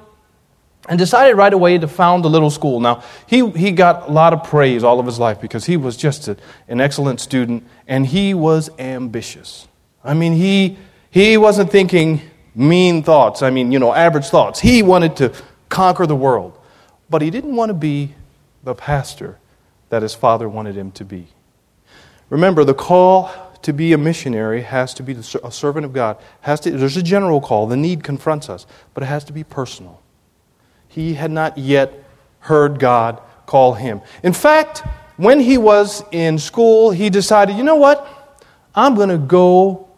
[0.87, 2.79] and decided right away to found a little school.
[2.79, 5.97] Now, he, he got a lot of praise all of his life because he was
[5.97, 6.37] just a,
[6.69, 9.67] an excellent student and he was ambitious.
[10.01, 10.77] I mean, he,
[11.11, 12.21] he wasn't thinking
[12.55, 14.61] mean thoughts, I mean, you know, average thoughts.
[14.61, 15.33] He wanted to
[15.67, 16.55] conquer the world.
[17.09, 18.13] But he didn't want to be
[18.63, 19.37] the pastor
[19.89, 21.27] that his father wanted him to be.
[22.29, 26.17] Remember, the call to be a missionary has to be a servant of God.
[26.41, 27.67] Has to, there's a general call.
[27.67, 30.01] The need confronts us, but it has to be personal.
[30.87, 31.93] He had not yet
[32.39, 34.01] heard God call him.
[34.23, 34.83] In fact,
[35.17, 38.07] when he was in school, he decided, you know what?
[38.73, 39.89] I'm going to go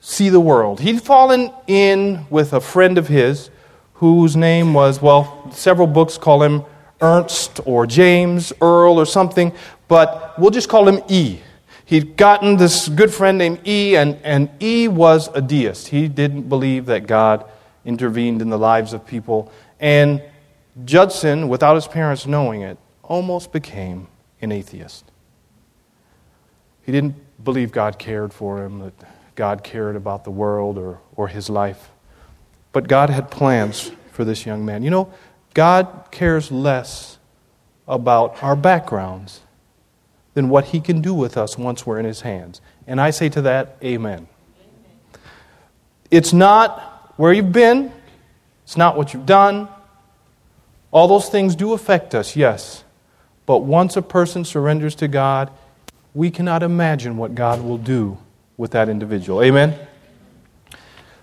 [0.00, 0.80] see the world.
[0.80, 3.50] He'd fallen in with a friend of his
[3.94, 6.64] whose name was, well, several books call him
[7.00, 9.52] Ernst or James, Earl or something,
[9.88, 11.40] but we'll just call him E.
[11.84, 15.88] He'd gotten this good friend named E, and, and E was a deist.
[15.88, 17.48] He didn't believe that God
[17.84, 19.52] intervened in the lives of people.
[19.78, 20.22] And
[20.84, 24.08] Judson, without his parents knowing it, almost became
[24.40, 25.04] an atheist.
[26.82, 28.94] He didn't believe God cared for him, that
[29.36, 31.90] God cared about the world or, or his life.
[32.72, 34.82] But God had plans for this young man.
[34.82, 35.12] You know,
[35.56, 37.16] God cares less
[37.88, 39.40] about our backgrounds
[40.34, 42.60] than what He can do with us once we're in His hands.
[42.86, 44.28] And I say to that, Amen.
[46.10, 47.90] It's not where you've been,
[48.64, 49.68] it's not what you've done.
[50.90, 52.84] All those things do affect us, yes.
[53.46, 55.50] But once a person surrenders to God,
[56.12, 58.18] we cannot imagine what God will do
[58.58, 59.42] with that individual.
[59.42, 59.74] Amen?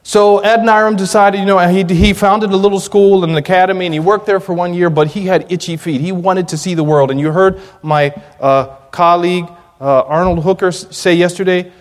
[0.06, 3.86] So Ed Adoniram decided, you know, he, he founded a little school, and an academy,
[3.86, 6.02] and he worked there for one year, but he had itchy feet.
[6.02, 7.10] He wanted to see the world.
[7.10, 9.46] And you heard my uh, colleague,
[9.80, 11.72] uh, Arnold Hooker, say yesterday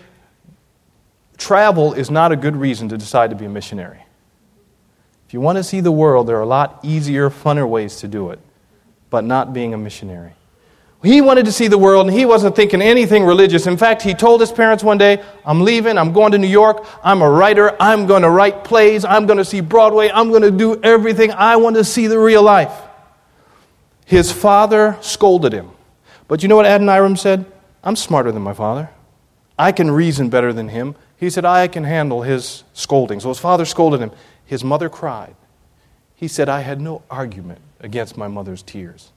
[1.37, 4.01] travel is not a good reason to decide to be a missionary.
[5.27, 8.07] If you want to see the world, there are a lot easier, funner ways to
[8.07, 8.39] do it,
[9.09, 10.33] but not being a missionary.
[11.03, 13.67] He wanted to see the world and he wasn't thinking anything religious.
[13.67, 16.87] In fact, he told his parents one day, I'm leaving, I'm going to New York,
[17.03, 20.43] I'm a writer, I'm going to write plays, I'm going to see Broadway, I'm going
[20.43, 21.31] to do everything.
[21.31, 22.73] I want to see the real life.
[24.05, 25.71] His father scolded him.
[26.29, 27.45] But you know what Adoniram said?
[27.83, 28.89] I'm smarter than my father.
[29.59, 30.95] I can reason better than him.
[31.17, 33.19] He said, I can handle his scolding.
[33.19, 34.11] So his father scolded him.
[34.45, 35.35] His mother cried.
[36.15, 39.12] He said, I had no argument against my mother's tears.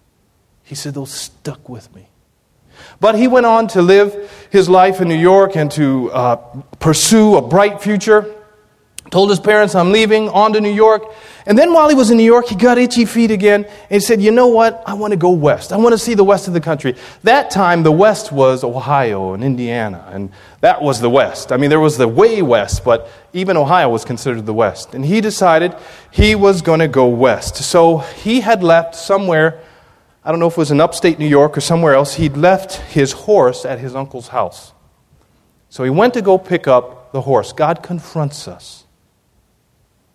[0.66, 2.08] He said, Those stuck with me.
[3.00, 6.36] But he went on to live his life in New York and to uh,
[6.78, 8.32] pursue a bright future.
[9.10, 11.04] Told his parents, I'm leaving, on to New York.
[11.46, 13.64] And then while he was in New York, he got itchy feet again.
[13.64, 14.82] And he said, You know what?
[14.84, 15.72] I want to go west.
[15.72, 16.96] I want to see the west of the country.
[17.22, 20.04] That time, the west was Ohio and Indiana.
[20.12, 21.52] And that was the west.
[21.52, 24.92] I mean, there was the way west, but even Ohio was considered the west.
[24.92, 25.76] And he decided
[26.10, 27.56] he was going to go west.
[27.58, 29.62] So he had left somewhere
[30.26, 32.74] I don't know if it was in upstate New York or somewhere else, he'd left
[32.74, 34.72] his horse at his uncle's house.
[35.68, 37.52] So he went to go pick up the horse.
[37.52, 38.86] God confronts us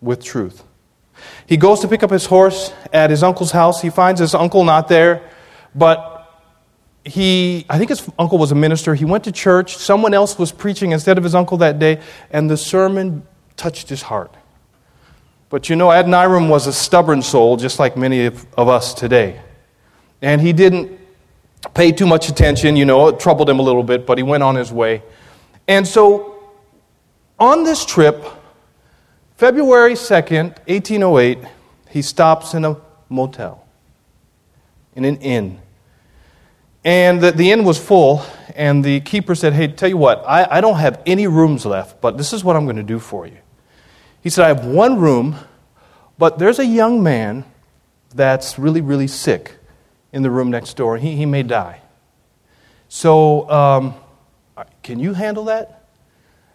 [0.02, 0.64] with truth.
[1.46, 3.80] He goes to pick up his horse at his uncle's house.
[3.80, 5.30] He finds his uncle not there,
[5.74, 6.30] but
[7.06, 8.94] he, I think his uncle was a minister.
[8.94, 9.78] He went to church.
[9.78, 14.02] Someone else was preaching instead of his uncle that day, and the sermon touched his
[14.02, 14.34] heart.
[15.48, 19.40] But you know, Adoniram was a stubborn soul, just like many of, of us today.
[20.22, 21.00] And he didn't
[21.74, 24.42] pay too much attention, you know, it troubled him a little bit, but he went
[24.42, 25.02] on his way.
[25.68, 26.42] And so
[27.38, 28.24] on this trip,
[29.36, 31.38] February 2nd, 1808,
[31.90, 32.76] he stops in a
[33.08, 33.64] motel,
[34.94, 35.60] in an inn.
[36.84, 38.24] And the, the inn was full,
[38.56, 42.00] and the keeper said, Hey, tell you what, I, I don't have any rooms left,
[42.00, 43.38] but this is what I'm going to do for you.
[44.20, 45.36] He said, I have one room,
[46.18, 47.44] but there's a young man
[48.14, 49.58] that's really, really sick
[50.12, 50.98] in the room next door.
[50.98, 51.80] He, he may die.
[52.88, 53.94] So, um,
[54.82, 55.88] can you handle that?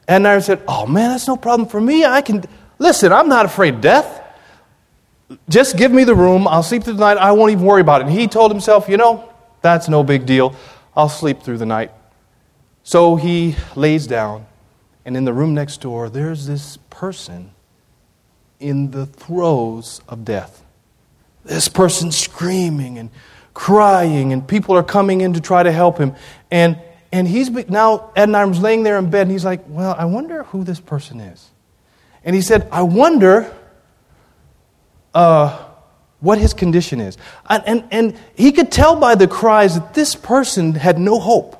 [0.07, 2.05] And I said, Oh man, that's no problem for me.
[2.05, 2.43] I can,
[2.79, 4.23] listen, I'm not afraid of death.
[5.49, 6.47] Just give me the room.
[6.47, 7.17] I'll sleep through the night.
[7.17, 8.07] I won't even worry about it.
[8.07, 10.55] And he told himself, You know, that's no big deal.
[10.95, 11.91] I'll sleep through the night.
[12.83, 14.45] So he lays down,
[15.03, 17.51] and in the room next door, there's this person
[18.61, 20.63] in the throes of death.
[21.43, 23.09] This person screaming and
[23.57, 26.13] crying, and people are coming in to try to help him.
[26.51, 26.79] And,
[27.11, 30.63] and he's now, Adoniram's laying there in bed, and he's like, Well, I wonder who
[30.63, 31.49] this person is.
[32.23, 33.51] And he said, I wonder
[35.15, 35.65] uh,
[36.19, 37.17] what his condition is.
[37.49, 41.57] And, and, and he could tell by the cries that this person had no hope,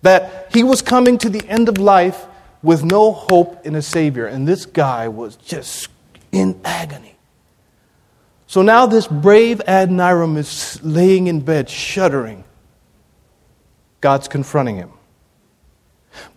[0.00, 2.24] that he was coming to the end of life
[2.62, 4.24] with no hope in a Savior.
[4.24, 5.88] And this guy was just
[6.32, 7.15] in agony.
[8.46, 12.44] So now this brave Adoniram is laying in bed, shuddering.
[14.00, 14.92] God's confronting him.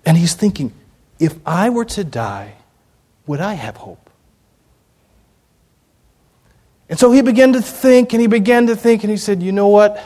[0.05, 0.73] And he's thinking,
[1.19, 2.55] if I were to die,
[3.27, 4.09] would I have hope?
[6.89, 9.51] And so he began to think and he began to think and he said, You
[9.51, 10.03] know what?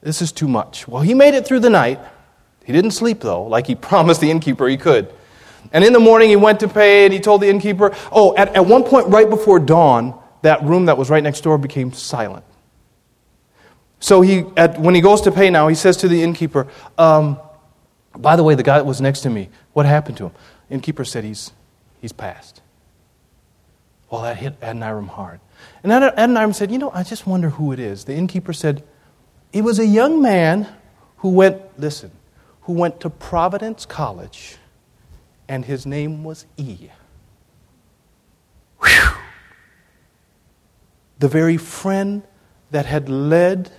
[0.00, 0.88] This is too much.
[0.88, 2.00] Well, he made it through the night.
[2.64, 5.12] He didn't sleep, though, like he promised the innkeeper he could.
[5.72, 8.54] And in the morning, he went to pay and he told the innkeeper, oh, at,
[8.54, 12.44] at one point right before dawn, that room that was right next door became silent.
[14.00, 17.40] So he, at, when he goes to pay now, he says to the innkeeper, um,
[18.16, 20.32] by the way, the guy that was next to me, what happened to him?
[20.70, 21.52] Innkeeper said he's,
[22.00, 22.62] he's passed.
[24.10, 25.40] Well, that hit Adoniram hard.
[25.82, 28.04] And Adoniram said, You know, I just wonder who it is.
[28.04, 28.84] The innkeeper said,
[29.52, 30.68] It was a young man
[31.18, 32.10] who went, listen,
[32.62, 34.56] who went to Providence College
[35.48, 36.88] and his name was E.
[38.82, 39.10] Whew.
[41.18, 42.22] The very friend
[42.70, 43.70] that had led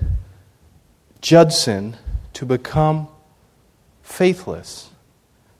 [1.21, 1.97] Judson
[2.33, 3.07] to become
[4.01, 4.91] faithless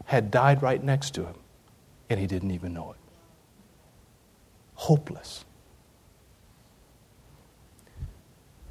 [0.05, 1.35] had died right next to him,
[2.09, 2.97] and he didn't even know it.
[4.75, 5.43] Hopeless.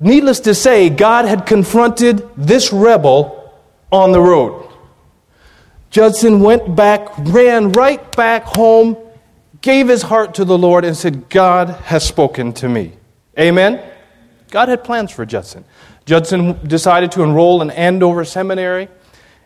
[0.01, 3.55] Needless to say, God had confronted this rebel
[3.91, 4.71] on the road.
[5.91, 8.97] Judson went back, ran right back home,
[9.61, 12.93] gave his heart to the Lord, and said, God has spoken to me.
[13.39, 13.83] Amen?
[14.51, 15.65] God had plans for Judson.
[16.05, 18.89] Judson decided to enroll in Andover Seminary,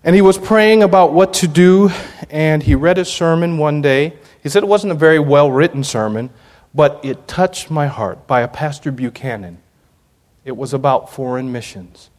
[0.05, 1.91] and he was praying about what to do,
[2.29, 4.15] and he read a sermon one day.
[4.43, 6.31] He said it wasn't a very well written sermon,
[6.75, 9.59] but it touched my heart by a Pastor Buchanan.
[10.45, 12.10] It was about foreign missions.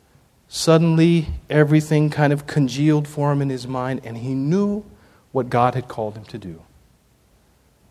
[0.53, 4.83] Suddenly, everything kind of congealed for him in his mind, and he knew
[5.31, 6.61] what God had called him to do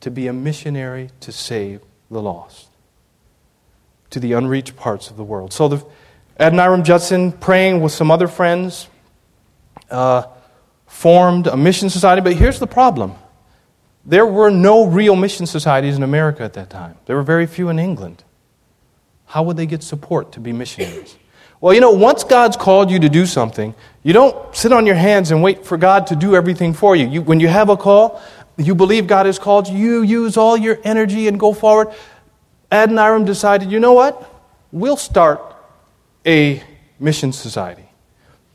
[0.00, 1.80] to be a missionary to save
[2.10, 2.68] the lost,
[4.10, 5.54] to the unreached parts of the world.
[5.54, 5.86] So, the,
[6.38, 8.88] Adoniram Judson, praying with some other friends,
[9.90, 10.24] uh,
[10.86, 12.20] formed a mission society.
[12.20, 13.14] But here's the problem
[14.04, 17.70] there were no real mission societies in America at that time, there were very few
[17.70, 18.22] in England.
[19.24, 21.16] How would they get support to be missionaries?
[21.60, 24.94] Well, you know, once God's called you to do something, you don't sit on your
[24.94, 27.06] hands and wait for God to do everything for you.
[27.06, 28.20] you when you have a call,
[28.56, 31.88] you believe God has called you, you use all your energy and go forward.
[32.72, 34.26] Adoniram decided, you know what?
[34.72, 35.40] We'll start
[36.26, 36.62] a
[36.98, 37.84] mission society.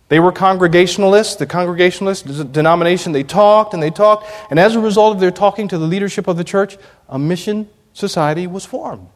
[0.08, 1.36] They were Congregationalists.
[1.36, 4.28] The Congregationalist denomination, they talked and they talked.
[4.50, 6.78] And as a result of their talking to the leadership of the church,
[7.10, 9.10] a mission society was formed.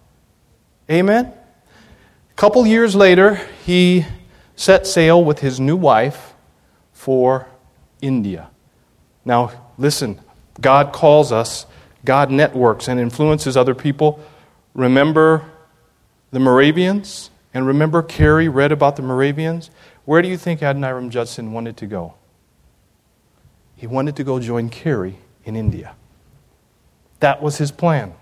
[0.90, 1.32] Amen?
[2.40, 3.36] Couple years later,
[3.66, 4.06] he
[4.56, 6.34] set sail with his new wife
[6.94, 7.50] for
[8.02, 8.50] India.
[9.26, 10.22] Now, listen,
[10.62, 11.66] God calls us,
[12.06, 14.24] God networks and influences other people.
[14.74, 15.52] Remember
[16.32, 17.30] the Moravians?
[17.54, 19.70] And remember, Carey read about the Moravians?
[20.06, 22.14] Where do you think Adoniram Judson wanted to go?
[23.76, 25.94] He wanted to go join Carey in India.
[27.20, 28.14] That was his plan.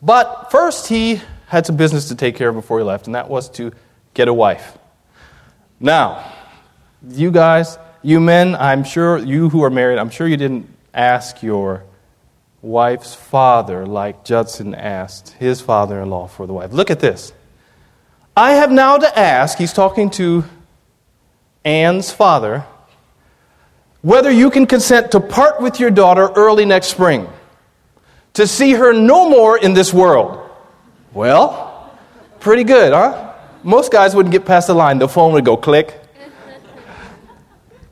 [0.00, 3.28] But first, he had some business to take care of before he left, and that
[3.28, 3.72] was to
[4.14, 4.78] get a wife.
[5.80, 6.32] Now,
[7.08, 11.42] you guys, you men, I'm sure, you who are married, I'm sure you didn't ask
[11.42, 11.84] your
[12.62, 16.72] wife's father like Judson asked his father in law for the wife.
[16.72, 17.32] Look at this.
[18.36, 20.44] I have now to ask, he's talking to
[21.64, 22.64] Anne's father,
[24.02, 27.28] whether you can consent to part with your daughter early next spring,
[28.34, 30.43] to see her no more in this world.
[31.14, 31.96] Well,
[32.40, 33.32] pretty good, huh?
[33.62, 34.98] Most guys wouldn't get past the line.
[34.98, 36.04] The phone would go click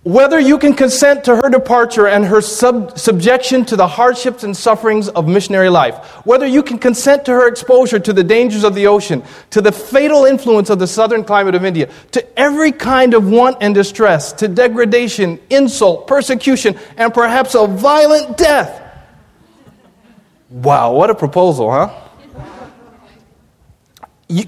[0.05, 4.57] whether you can consent to her departure and her sub- subjection to the hardships and
[4.57, 5.95] sufferings of missionary life,
[6.27, 9.71] whether you can consent to her exposure to the dangers of the ocean, to the
[9.71, 14.33] fatal influence of the southern climate of India, to every kind of want and distress,
[14.33, 18.81] to degradation, insult, persecution, and perhaps a violent death.
[20.51, 21.95] Wow, what a proposal, huh?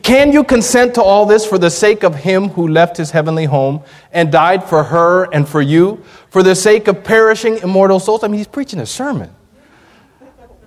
[0.03, 3.45] Can you consent to all this for the sake of him who left his heavenly
[3.45, 3.83] home
[4.13, 8.25] and died for her and for you, for the sake of perishing immortal souls?
[8.25, 9.35] I mean, he's preaching a sermon.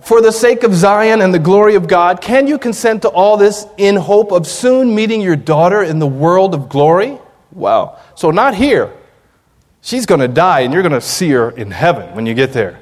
[0.01, 3.37] For the sake of Zion and the glory of God, can you consent to all
[3.37, 7.17] this in hope of soon meeting your daughter in the world of glory?
[7.51, 7.97] Wow.
[8.15, 8.93] So, not here.
[9.81, 12.53] She's going to die, and you're going to see her in heaven when you get
[12.53, 12.79] there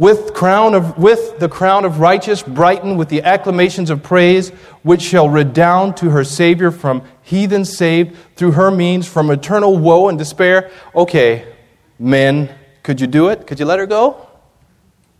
[0.00, 4.48] with, crown of, with the crown of righteous brighten with the acclamations of praise,
[4.82, 10.08] which shall redound to her Savior from heathen saved through her means from eternal woe
[10.08, 10.70] and despair.
[10.94, 11.54] Okay,
[11.98, 12.48] men,
[12.82, 13.46] could you do it?
[13.46, 14.26] Could you let her go?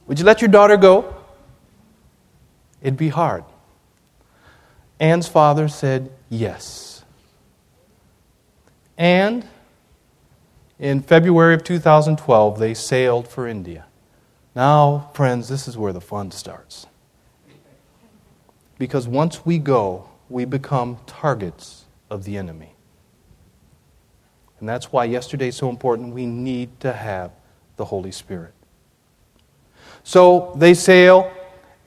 [0.07, 1.15] Would you let your daughter go?
[2.81, 3.45] It'd be hard.
[4.99, 7.05] Anne's father said yes.
[8.97, 9.47] And
[10.79, 13.85] in February of 2012, they sailed for India.
[14.55, 16.87] Now, friends, this is where the fun starts.
[18.79, 22.75] Because once we go, we become targets of the enemy.
[24.59, 26.15] And that's why yesterday is so important.
[26.15, 27.33] We need to have
[27.77, 28.53] the Holy Spirit.
[30.03, 31.31] So they sail,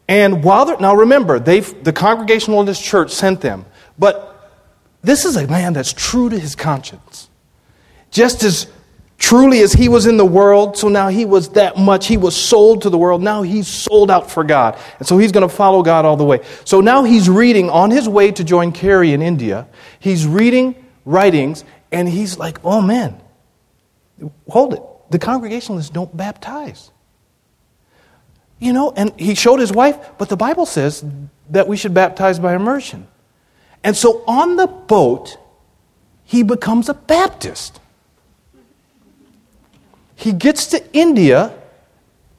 [0.08, 3.66] and while they're, now remember, they the Congregationalist Church sent them,
[3.98, 4.52] but
[5.02, 7.30] this is a man that's true to his conscience.
[8.12, 8.68] Just as
[9.24, 12.08] Truly, as he was in the world, so now he was that much.
[12.08, 13.22] He was sold to the world.
[13.22, 14.78] Now he's sold out for God.
[15.00, 16.42] And so he's going to follow God all the way.
[16.66, 19.66] So now he's reading on his way to join Carey in India.
[19.98, 23.22] He's reading writings, and he's like, oh man,
[24.50, 24.84] hold it.
[25.10, 26.92] The Congregationalists don't baptize.
[28.60, 31.02] You know, and he showed his wife, but the Bible says
[31.50, 33.08] that we should baptize by immersion.
[33.86, 35.38] And so on the boat,
[36.26, 37.80] he becomes a Baptist.
[40.16, 41.54] He gets to India,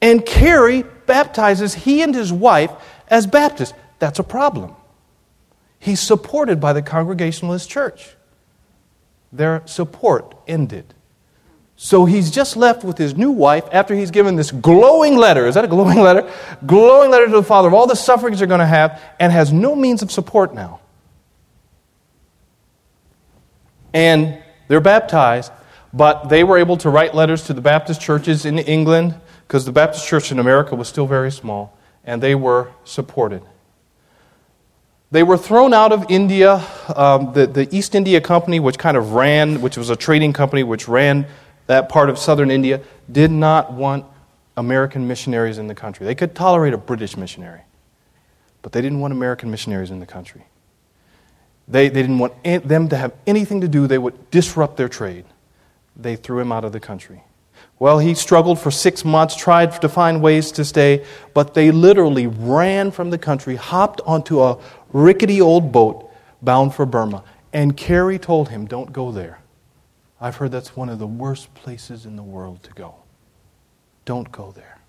[0.01, 2.71] and Carey baptizes he and his wife
[3.07, 3.73] as Baptists.
[3.99, 4.75] That's a problem.
[5.79, 8.15] He's supported by the Congregationalist Church.
[9.31, 10.93] Their support ended.
[11.75, 15.45] So he's just left with his new wife after he's given this glowing letter.
[15.45, 16.31] Is that a glowing letter?
[16.65, 19.51] Glowing letter to the Father of all the sufferings they're going to have, and has
[19.51, 20.79] no means of support now.
[23.93, 25.51] And they're baptized,
[25.95, 29.15] but they were able to write letters to the Baptist churches in England
[29.47, 33.41] because the Baptist church in America was still very small, and they were supported.
[35.11, 36.61] They were thrown out of India.
[36.93, 40.63] Um, the, the East India Company, which kind of ran, which was a trading company
[40.63, 41.27] which ran
[41.67, 44.05] that part of southern India, did not want
[44.57, 46.05] American missionaries in the country.
[46.05, 47.61] They could tolerate a British missionary,
[48.61, 50.43] but they didn't want American missionaries in the country.
[51.69, 55.23] They, they didn't want them to have anything to do, they would disrupt their trade.
[55.95, 57.23] They threw him out of the country.
[57.77, 62.27] Well, he struggled for six months, tried to find ways to stay, but they literally
[62.27, 64.57] ran from the country, hopped onto a
[64.93, 66.09] rickety old boat
[66.41, 67.23] bound for Burma.
[67.51, 69.39] And Carey told him, Don't go there.
[70.21, 72.95] I've heard that's one of the worst places in the world to go.
[74.05, 74.79] Don't go there.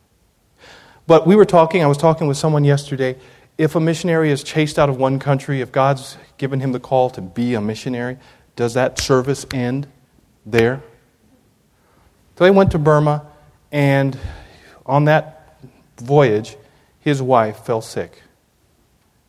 [1.07, 3.17] But we were talking, I was talking with someone yesterday.
[3.59, 7.11] If a missionary is chased out of one country, if God's given him the call
[7.11, 8.19] to be a missionary,
[8.55, 9.89] does that service end
[10.45, 10.83] there?
[12.37, 13.25] So they went to Burma,
[13.73, 14.19] and
[14.85, 15.59] on that
[15.99, 16.57] voyage,
[17.01, 18.23] his wife fell sick.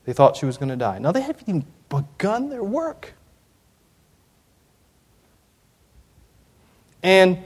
[0.05, 0.99] They thought she was going to die.
[0.99, 3.13] Now, they haven't even begun their work.
[7.01, 7.39] And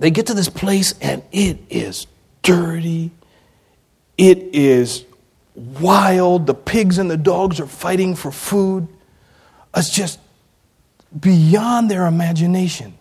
[0.00, 2.08] they get to this place, and it is
[2.42, 3.12] dirty.
[4.18, 5.04] It is
[5.54, 6.46] wild.
[6.46, 8.88] The pigs and the dogs are fighting for food.
[9.76, 10.18] It's just
[11.18, 12.98] beyond their imagination.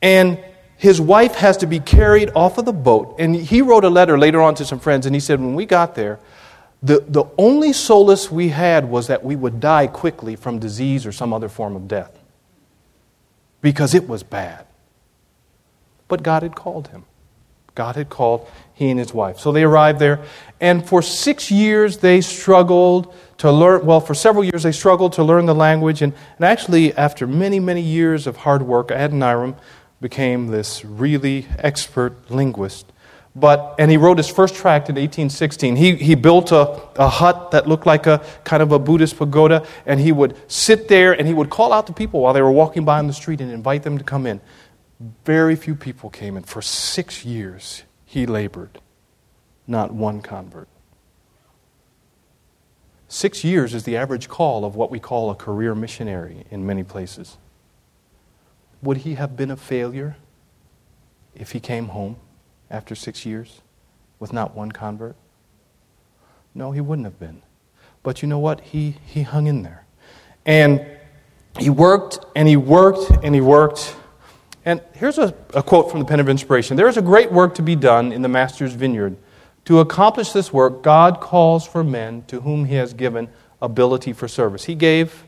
[0.00, 0.38] And
[0.80, 3.16] his wife has to be carried off of the boat.
[3.18, 5.66] And he wrote a letter later on to some friends, and he said, When we
[5.66, 6.18] got there,
[6.82, 11.12] the, the only solace we had was that we would die quickly from disease or
[11.12, 12.18] some other form of death
[13.60, 14.64] because it was bad.
[16.08, 17.04] But God had called him.
[17.74, 19.38] God had called he and his wife.
[19.38, 20.20] So they arrived there,
[20.62, 23.84] and for six years they struggled to learn.
[23.84, 27.60] Well, for several years they struggled to learn the language, and, and actually, after many,
[27.60, 29.56] many years of hard work, Adoniram
[30.00, 32.92] became this really expert linguist.
[33.36, 35.76] But, and he wrote his first tract in 1816.
[35.76, 39.64] He, he built a, a hut that looked like a kind of a Buddhist pagoda,
[39.86, 42.50] and he would sit there and he would call out to people while they were
[42.50, 44.40] walking by on the street and invite them to come in.
[45.24, 46.42] Very few people came in.
[46.42, 48.80] For six years, he labored.
[49.66, 50.68] Not one convert.
[53.06, 56.82] Six years is the average call of what we call a career missionary in many
[56.82, 57.38] places.
[58.82, 60.16] Would he have been a failure
[61.34, 62.16] if he came home
[62.70, 63.60] after six years
[64.18, 65.16] with not one convert?
[66.54, 67.42] No, he wouldn't have been.
[68.02, 68.60] But you know what?
[68.60, 69.84] He, he hung in there.
[70.46, 70.84] And
[71.58, 73.96] he worked and he worked and he worked.
[74.64, 77.54] And here's a, a quote from the Pen of Inspiration There is a great work
[77.56, 79.16] to be done in the Master's vineyard.
[79.66, 83.28] To accomplish this work, God calls for men to whom he has given
[83.60, 84.64] ability for service.
[84.64, 85.24] He gave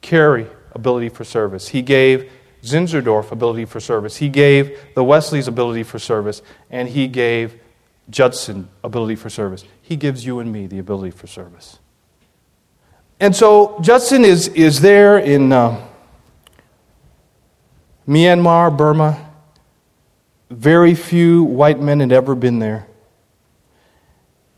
[0.00, 1.68] Carey ability for service.
[1.68, 2.30] He gave
[2.62, 4.16] Zinzendorf ability for service.
[4.16, 7.60] He gave the Wesleys ability for service, and he gave
[8.10, 9.64] Judson ability for service.
[9.82, 11.78] He gives you and me the ability for service.
[13.20, 15.86] And so Judson is, is there in uh,
[18.06, 19.24] Myanmar, Burma.
[20.50, 22.86] Very few white men had ever been there.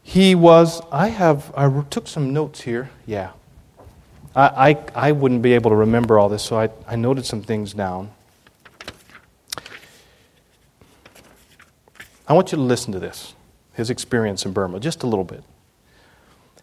[0.03, 2.91] He was, I have, I took some notes here.
[3.07, 3.33] Yeah.
[4.35, 7.43] I, I, I wouldn't be able to remember all this, so I, I noted some
[7.43, 8.11] things down.
[12.29, 13.35] I want you to listen to this,
[13.73, 15.43] his experience in Burma, just a little bit.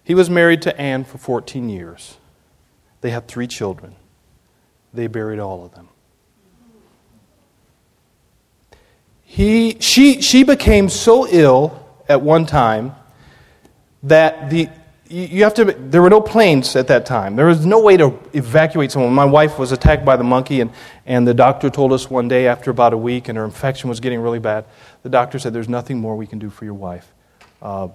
[0.04, 2.16] He was married to Anne for 14 years.
[3.02, 3.96] They had three children.
[4.94, 5.90] They buried all of them.
[9.24, 12.96] He, she, she became so ill at one time
[14.04, 14.70] that the,
[15.10, 17.36] you have to, there were no planes at that time.
[17.36, 19.14] There was no way to evacuate someone.
[19.14, 20.72] My wife was attacked by the monkey, and,
[21.06, 24.00] and the doctor told us one day after about a week, and her infection was
[24.00, 24.66] getting really bad,
[25.04, 27.14] the doctor said, There's nothing more we can do for your wife.
[27.62, 27.90] Uh,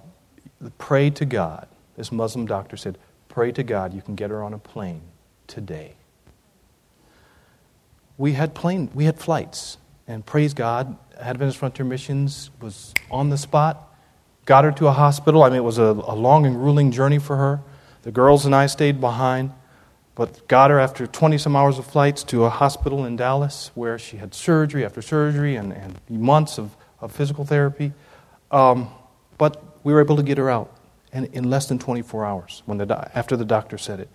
[0.78, 1.68] pray to God.
[1.96, 2.98] This Muslim doctor said,
[3.28, 5.02] Pray to God you can get her on a plane
[5.46, 5.94] today.
[8.16, 13.38] We had plane, we had flights, and praise God, Adventist Frontier Missions was on the
[13.38, 13.91] spot
[14.44, 15.42] got her to a hospital.
[15.42, 17.60] I mean, it was a, a long and grueling journey for her.
[18.02, 19.52] The girls and I stayed behind,
[20.14, 23.98] but got her after 20 some hours of flights to a hospital in Dallas where
[23.98, 27.92] she had surgery after surgery and, and months of, of physical therapy.
[28.50, 28.90] Um,
[29.38, 30.70] but we were able to get her out.
[31.12, 34.08] and in less than 24 hours when the, after the doctor said it.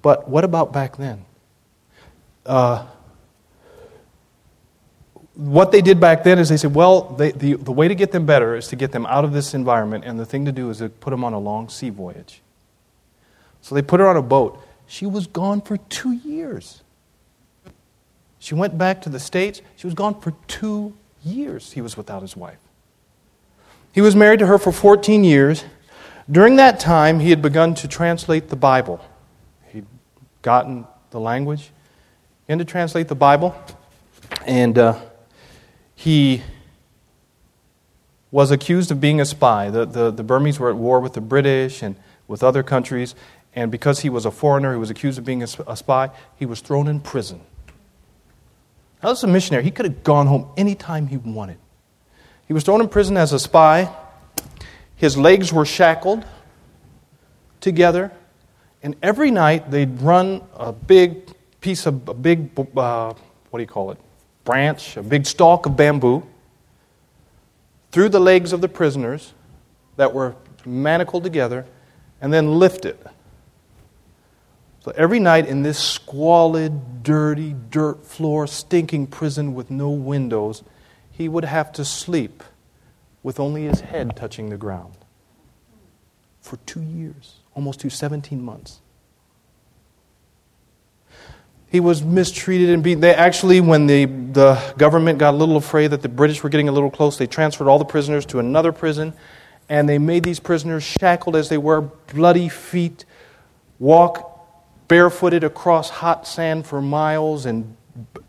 [0.00, 1.24] But what about back then?
[2.44, 2.86] Uh,
[5.34, 8.12] what they did back then is they said, well, they, the, the way to get
[8.12, 10.68] them better is to get them out of this environment, and the thing to do
[10.70, 12.42] is to put them on a long sea voyage.
[13.62, 14.62] So they put her on a boat.
[14.86, 16.82] She was gone for two years.
[18.38, 19.62] She went back to the States.
[19.76, 21.72] She was gone for two years.
[21.72, 22.58] He was without his wife.
[23.92, 25.64] He was married to her for 14 years.
[26.30, 29.00] During that time, he had begun to translate the Bible.
[29.68, 29.86] He'd
[30.42, 31.70] gotten the language,
[32.48, 33.54] and to translate the Bible,
[34.46, 34.98] and uh,
[36.02, 36.42] he
[38.32, 39.70] was accused of being a spy.
[39.70, 41.94] The, the, the Burmese were at war with the British and
[42.26, 43.14] with other countries,
[43.54, 46.44] and because he was a foreigner, he was accused of being a, a spy, he
[46.44, 47.40] was thrown in prison.
[49.00, 49.62] Now, is a missionary.
[49.62, 51.58] He could have gone home anytime he wanted.
[52.48, 53.94] He was thrown in prison as a spy.
[54.96, 56.24] His legs were shackled
[57.60, 58.10] together,
[58.82, 61.30] and every night they'd run a big
[61.60, 63.14] piece of a big, uh,
[63.50, 63.98] what do you call it,
[64.44, 66.22] branch, a big stalk of bamboo
[67.90, 69.34] through the legs of the prisoners
[69.96, 70.34] that were
[70.64, 71.66] manacled together,
[72.20, 73.04] and then lift it
[74.84, 80.64] so every night in this squalid, dirty, dirt floor, stinking prison with no windows,
[81.12, 82.42] he would have to sleep
[83.22, 84.96] with only his head touching the ground
[86.40, 88.80] for two years, almost to 17 months.
[91.72, 93.00] He was mistreated and beaten.
[93.00, 96.68] They actually, when the, the government got a little afraid that the British were getting
[96.68, 99.14] a little close, they transferred all the prisoners to another prison,
[99.70, 103.06] and they made these prisoners shackled as they were, bloody feet,
[103.78, 104.46] walk
[104.86, 107.74] barefooted across hot sand for miles and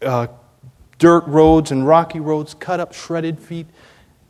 [0.01, 0.27] uh,
[0.97, 3.67] dirt roads and rocky roads, cut up, shredded feet,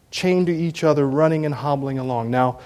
[0.09, 2.31] chained to each other, running and hobbling along.
[2.31, 2.59] Now,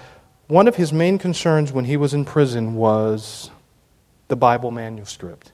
[0.46, 3.50] one of his main concerns when he was in prison was
[4.28, 5.52] the Bible manuscript.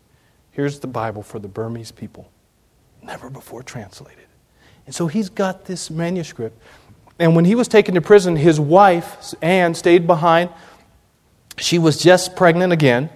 [0.54, 2.30] Here's the Bible for the Burmese people,
[3.02, 4.24] never before translated.
[4.86, 6.56] And so he's got this manuscript.
[7.18, 10.50] And when he was taken to prison, his wife, Anne, stayed behind.
[11.58, 13.10] She was just pregnant again.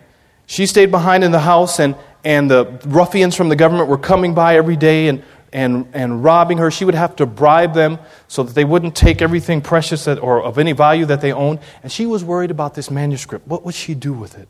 [0.46, 4.34] She stayed behind in the house, and, and the ruffians from the government were coming
[4.34, 5.22] by every day and,
[5.52, 6.72] and, and robbing her.
[6.72, 10.42] She would have to bribe them so that they wouldn't take everything precious that, or
[10.42, 11.60] of any value that they owned.
[11.84, 13.46] And she was worried about this manuscript.
[13.46, 14.48] What would she do with it?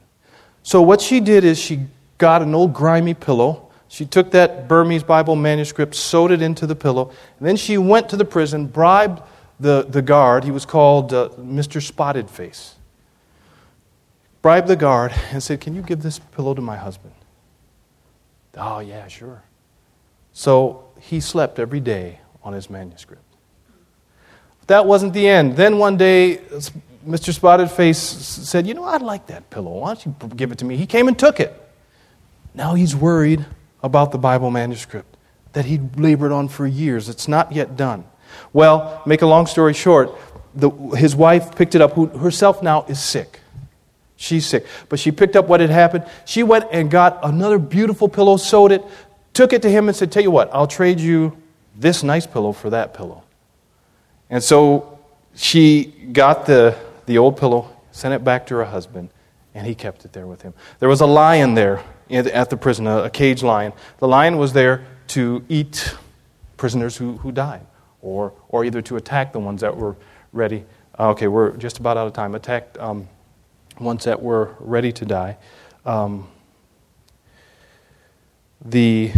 [0.62, 1.86] So, what she did is she
[2.19, 3.71] got an old grimy pillow.
[3.89, 8.11] She took that Burmese Bible manuscript, sewed it into the pillow, and then she went
[8.11, 9.23] to the prison, bribed
[9.59, 10.45] the, the guard.
[10.45, 11.83] He was called uh, Mr.
[11.83, 12.75] Spotted Face
[14.43, 17.14] bribed the guard and said, Can you give this pillow to my husband?
[18.57, 19.43] Oh, yeah, sure.
[20.33, 23.23] So he slept every day on his manuscript.
[24.61, 25.57] But That wasn't the end.
[25.57, 26.39] Then one day,
[27.07, 27.33] Mr.
[27.33, 29.81] Spotted Face said, You know, I'd like that pillow.
[29.81, 30.77] Why don't you give it to me?
[30.77, 31.68] He came and took it.
[32.55, 33.46] Now he's worried
[33.82, 35.16] about the Bible manuscript
[35.53, 37.09] that he'd labored on for years.
[37.09, 38.05] It's not yet done.
[38.53, 40.11] Well, make a long story short,
[40.55, 43.40] the, his wife picked it up, who herself now is sick.
[44.16, 44.66] She's sick.
[44.88, 46.05] But she picked up what had happened.
[46.24, 48.84] She went and got another beautiful pillow, sewed it,
[49.32, 51.36] took it to him, and said, Tell you what, I'll trade you
[51.76, 53.22] this nice pillow for that pillow.
[54.28, 54.99] And so
[55.34, 56.76] she got the,
[57.07, 59.11] the old pillow, sent it back to her husband,
[59.55, 60.53] and he kept it there with him.
[60.80, 63.72] There was a lion there at the prison, a, a cage lion.
[63.98, 65.94] The lion was there to eat
[66.56, 67.66] prisoners who, who died,
[68.02, 69.96] or, or either to attack the ones that were
[70.32, 70.64] ready.
[70.98, 72.34] Okay, we're just about out of time.
[72.34, 72.76] Attacked.
[72.78, 73.09] Um,
[73.80, 75.36] ones that were ready to die.
[75.84, 76.28] Um,
[78.64, 79.12] the,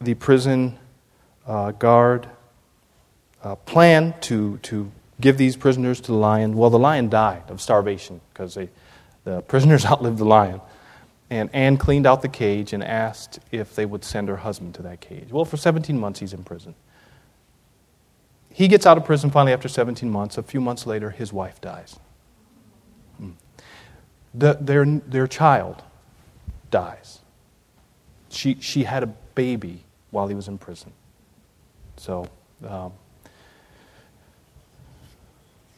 [0.00, 0.78] the prison
[1.46, 2.28] uh, guard
[3.42, 4.90] uh, planned to, to
[5.20, 6.56] give these prisoners to the lion.
[6.56, 8.58] Well, the lion died of starvation because
[9.26, 10.62] the prisoners outlived the lion.
[11.28, 14.82] And Anne cleaned out the cage and asked if they would send her husband to
[14.82, 15.30] that cage.
[15.30, 16.74] Well, for 17 months, he's in prison.
[18.50, 20.38] He gets out of prison finally after 17 months.
[20.38, 21.98] A few months later, his wife dies
[24.36, 25.82] the, their, their child
[26.70, 27.20] dies.
[28.28, 30.92] She, she had a baby while he was in prison.
[31.96, 32.28] So,
[32.66, 32.92] um,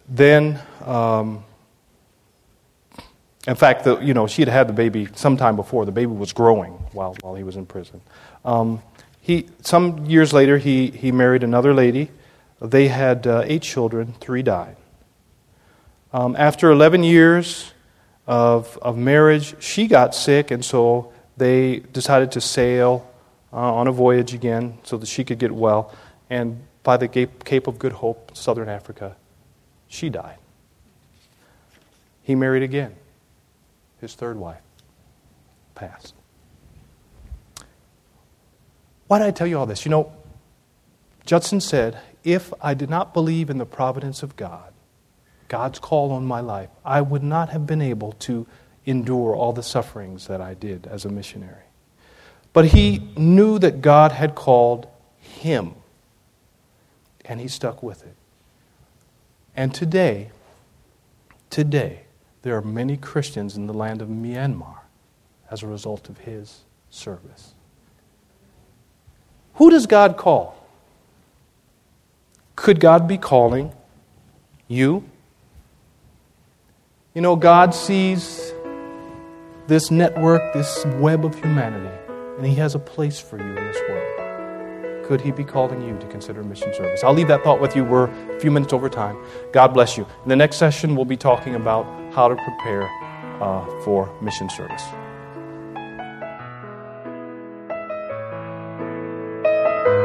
[0.09, 1.45] then, um,
[3.49, 5.87] in fact, the, you know, she had had the baby sometime before.
[5.87, 8.03] The baby was growing while, while he was in prison.
[8.45, 8.83] Um,
[9.23, 12.11] he, some years later, he, he married another lady.
[12.61, 14.77] They had uh, eight children, three died.
[16.13, 17.73] Um, after 11 years,
[18.27, 23.11] of, of marriage, she got sick, and so they decided to sail
[23.51, 25.95] uh, on a voyage again so that she could get well.
[26.29, 29.17] And by the Cape of Good Hope, southern Africa,
[29.89, 30.37] she died.
[32.23, 32.95] he married again.
[34.01, 34.63] His third wife
[35.75, 36.15] passed.
[39.07, 39.85] Why did I tell you all this?
[39.85, 40.13] You know,
[41.25, 44.73] Judson said, if I did not believe in the providence of God,
[45.49, 48.47] God's call on my life, I would not have been able to
[48.85, 51.65] endure all the sufferings that I did as a missionary.
[52.53, 54.89] But he knew that God had called
[55.19, 55.75] him,
[57.25, 58.15] and he stuck with it.
[59.57, 60.31] And today,
[61.51, 62.03] today,
[62.43, 64.79] there are many Christians in the land of Myanmar
[65.51, 66.61] as a result of his
[66.91, 67.55] service.
[69.55, 70.57] Who does God call?
[72.55, 73.73] Could God be calling
[74.69, 75.05] you?
[77.15, 78.53] You know, God sees
[79.67, 81.95] this network, this web of humanity,
[82.37, 84.28] and He has a place for you in this world.
[85.09, 87.03] Could He be calling you to consider mission service?
[87.03, 87.83] I'll leave that thought with you.
[87.83, 89.17] We're a few minutes over time.
[89.53, 90.07] God bless you.
[90.23, 92.83] In the next session, we'll be talking about how to prepare
[93.41, 94.83] uh, for mission service.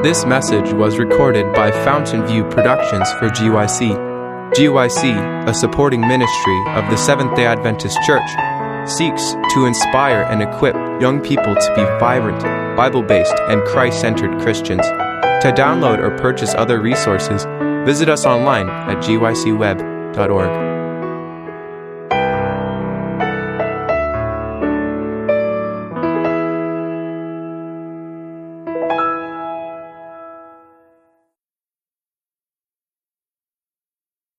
[0.03, 4.13] This message was recorded by Fountain View Productions for GYC.
[4.53, 8.29] GYC, a supporting ministry of the Seventh day Adventist Church,
[8.89, 12.41] seeks to inspire and equip young people to be vibrant,
[12.73, 14.81] Bible based, and Christ centered Christians.
[14.81, 17.45] To download or purchase other resources,
[17.85, 20.72] visit us online at gycweb.org.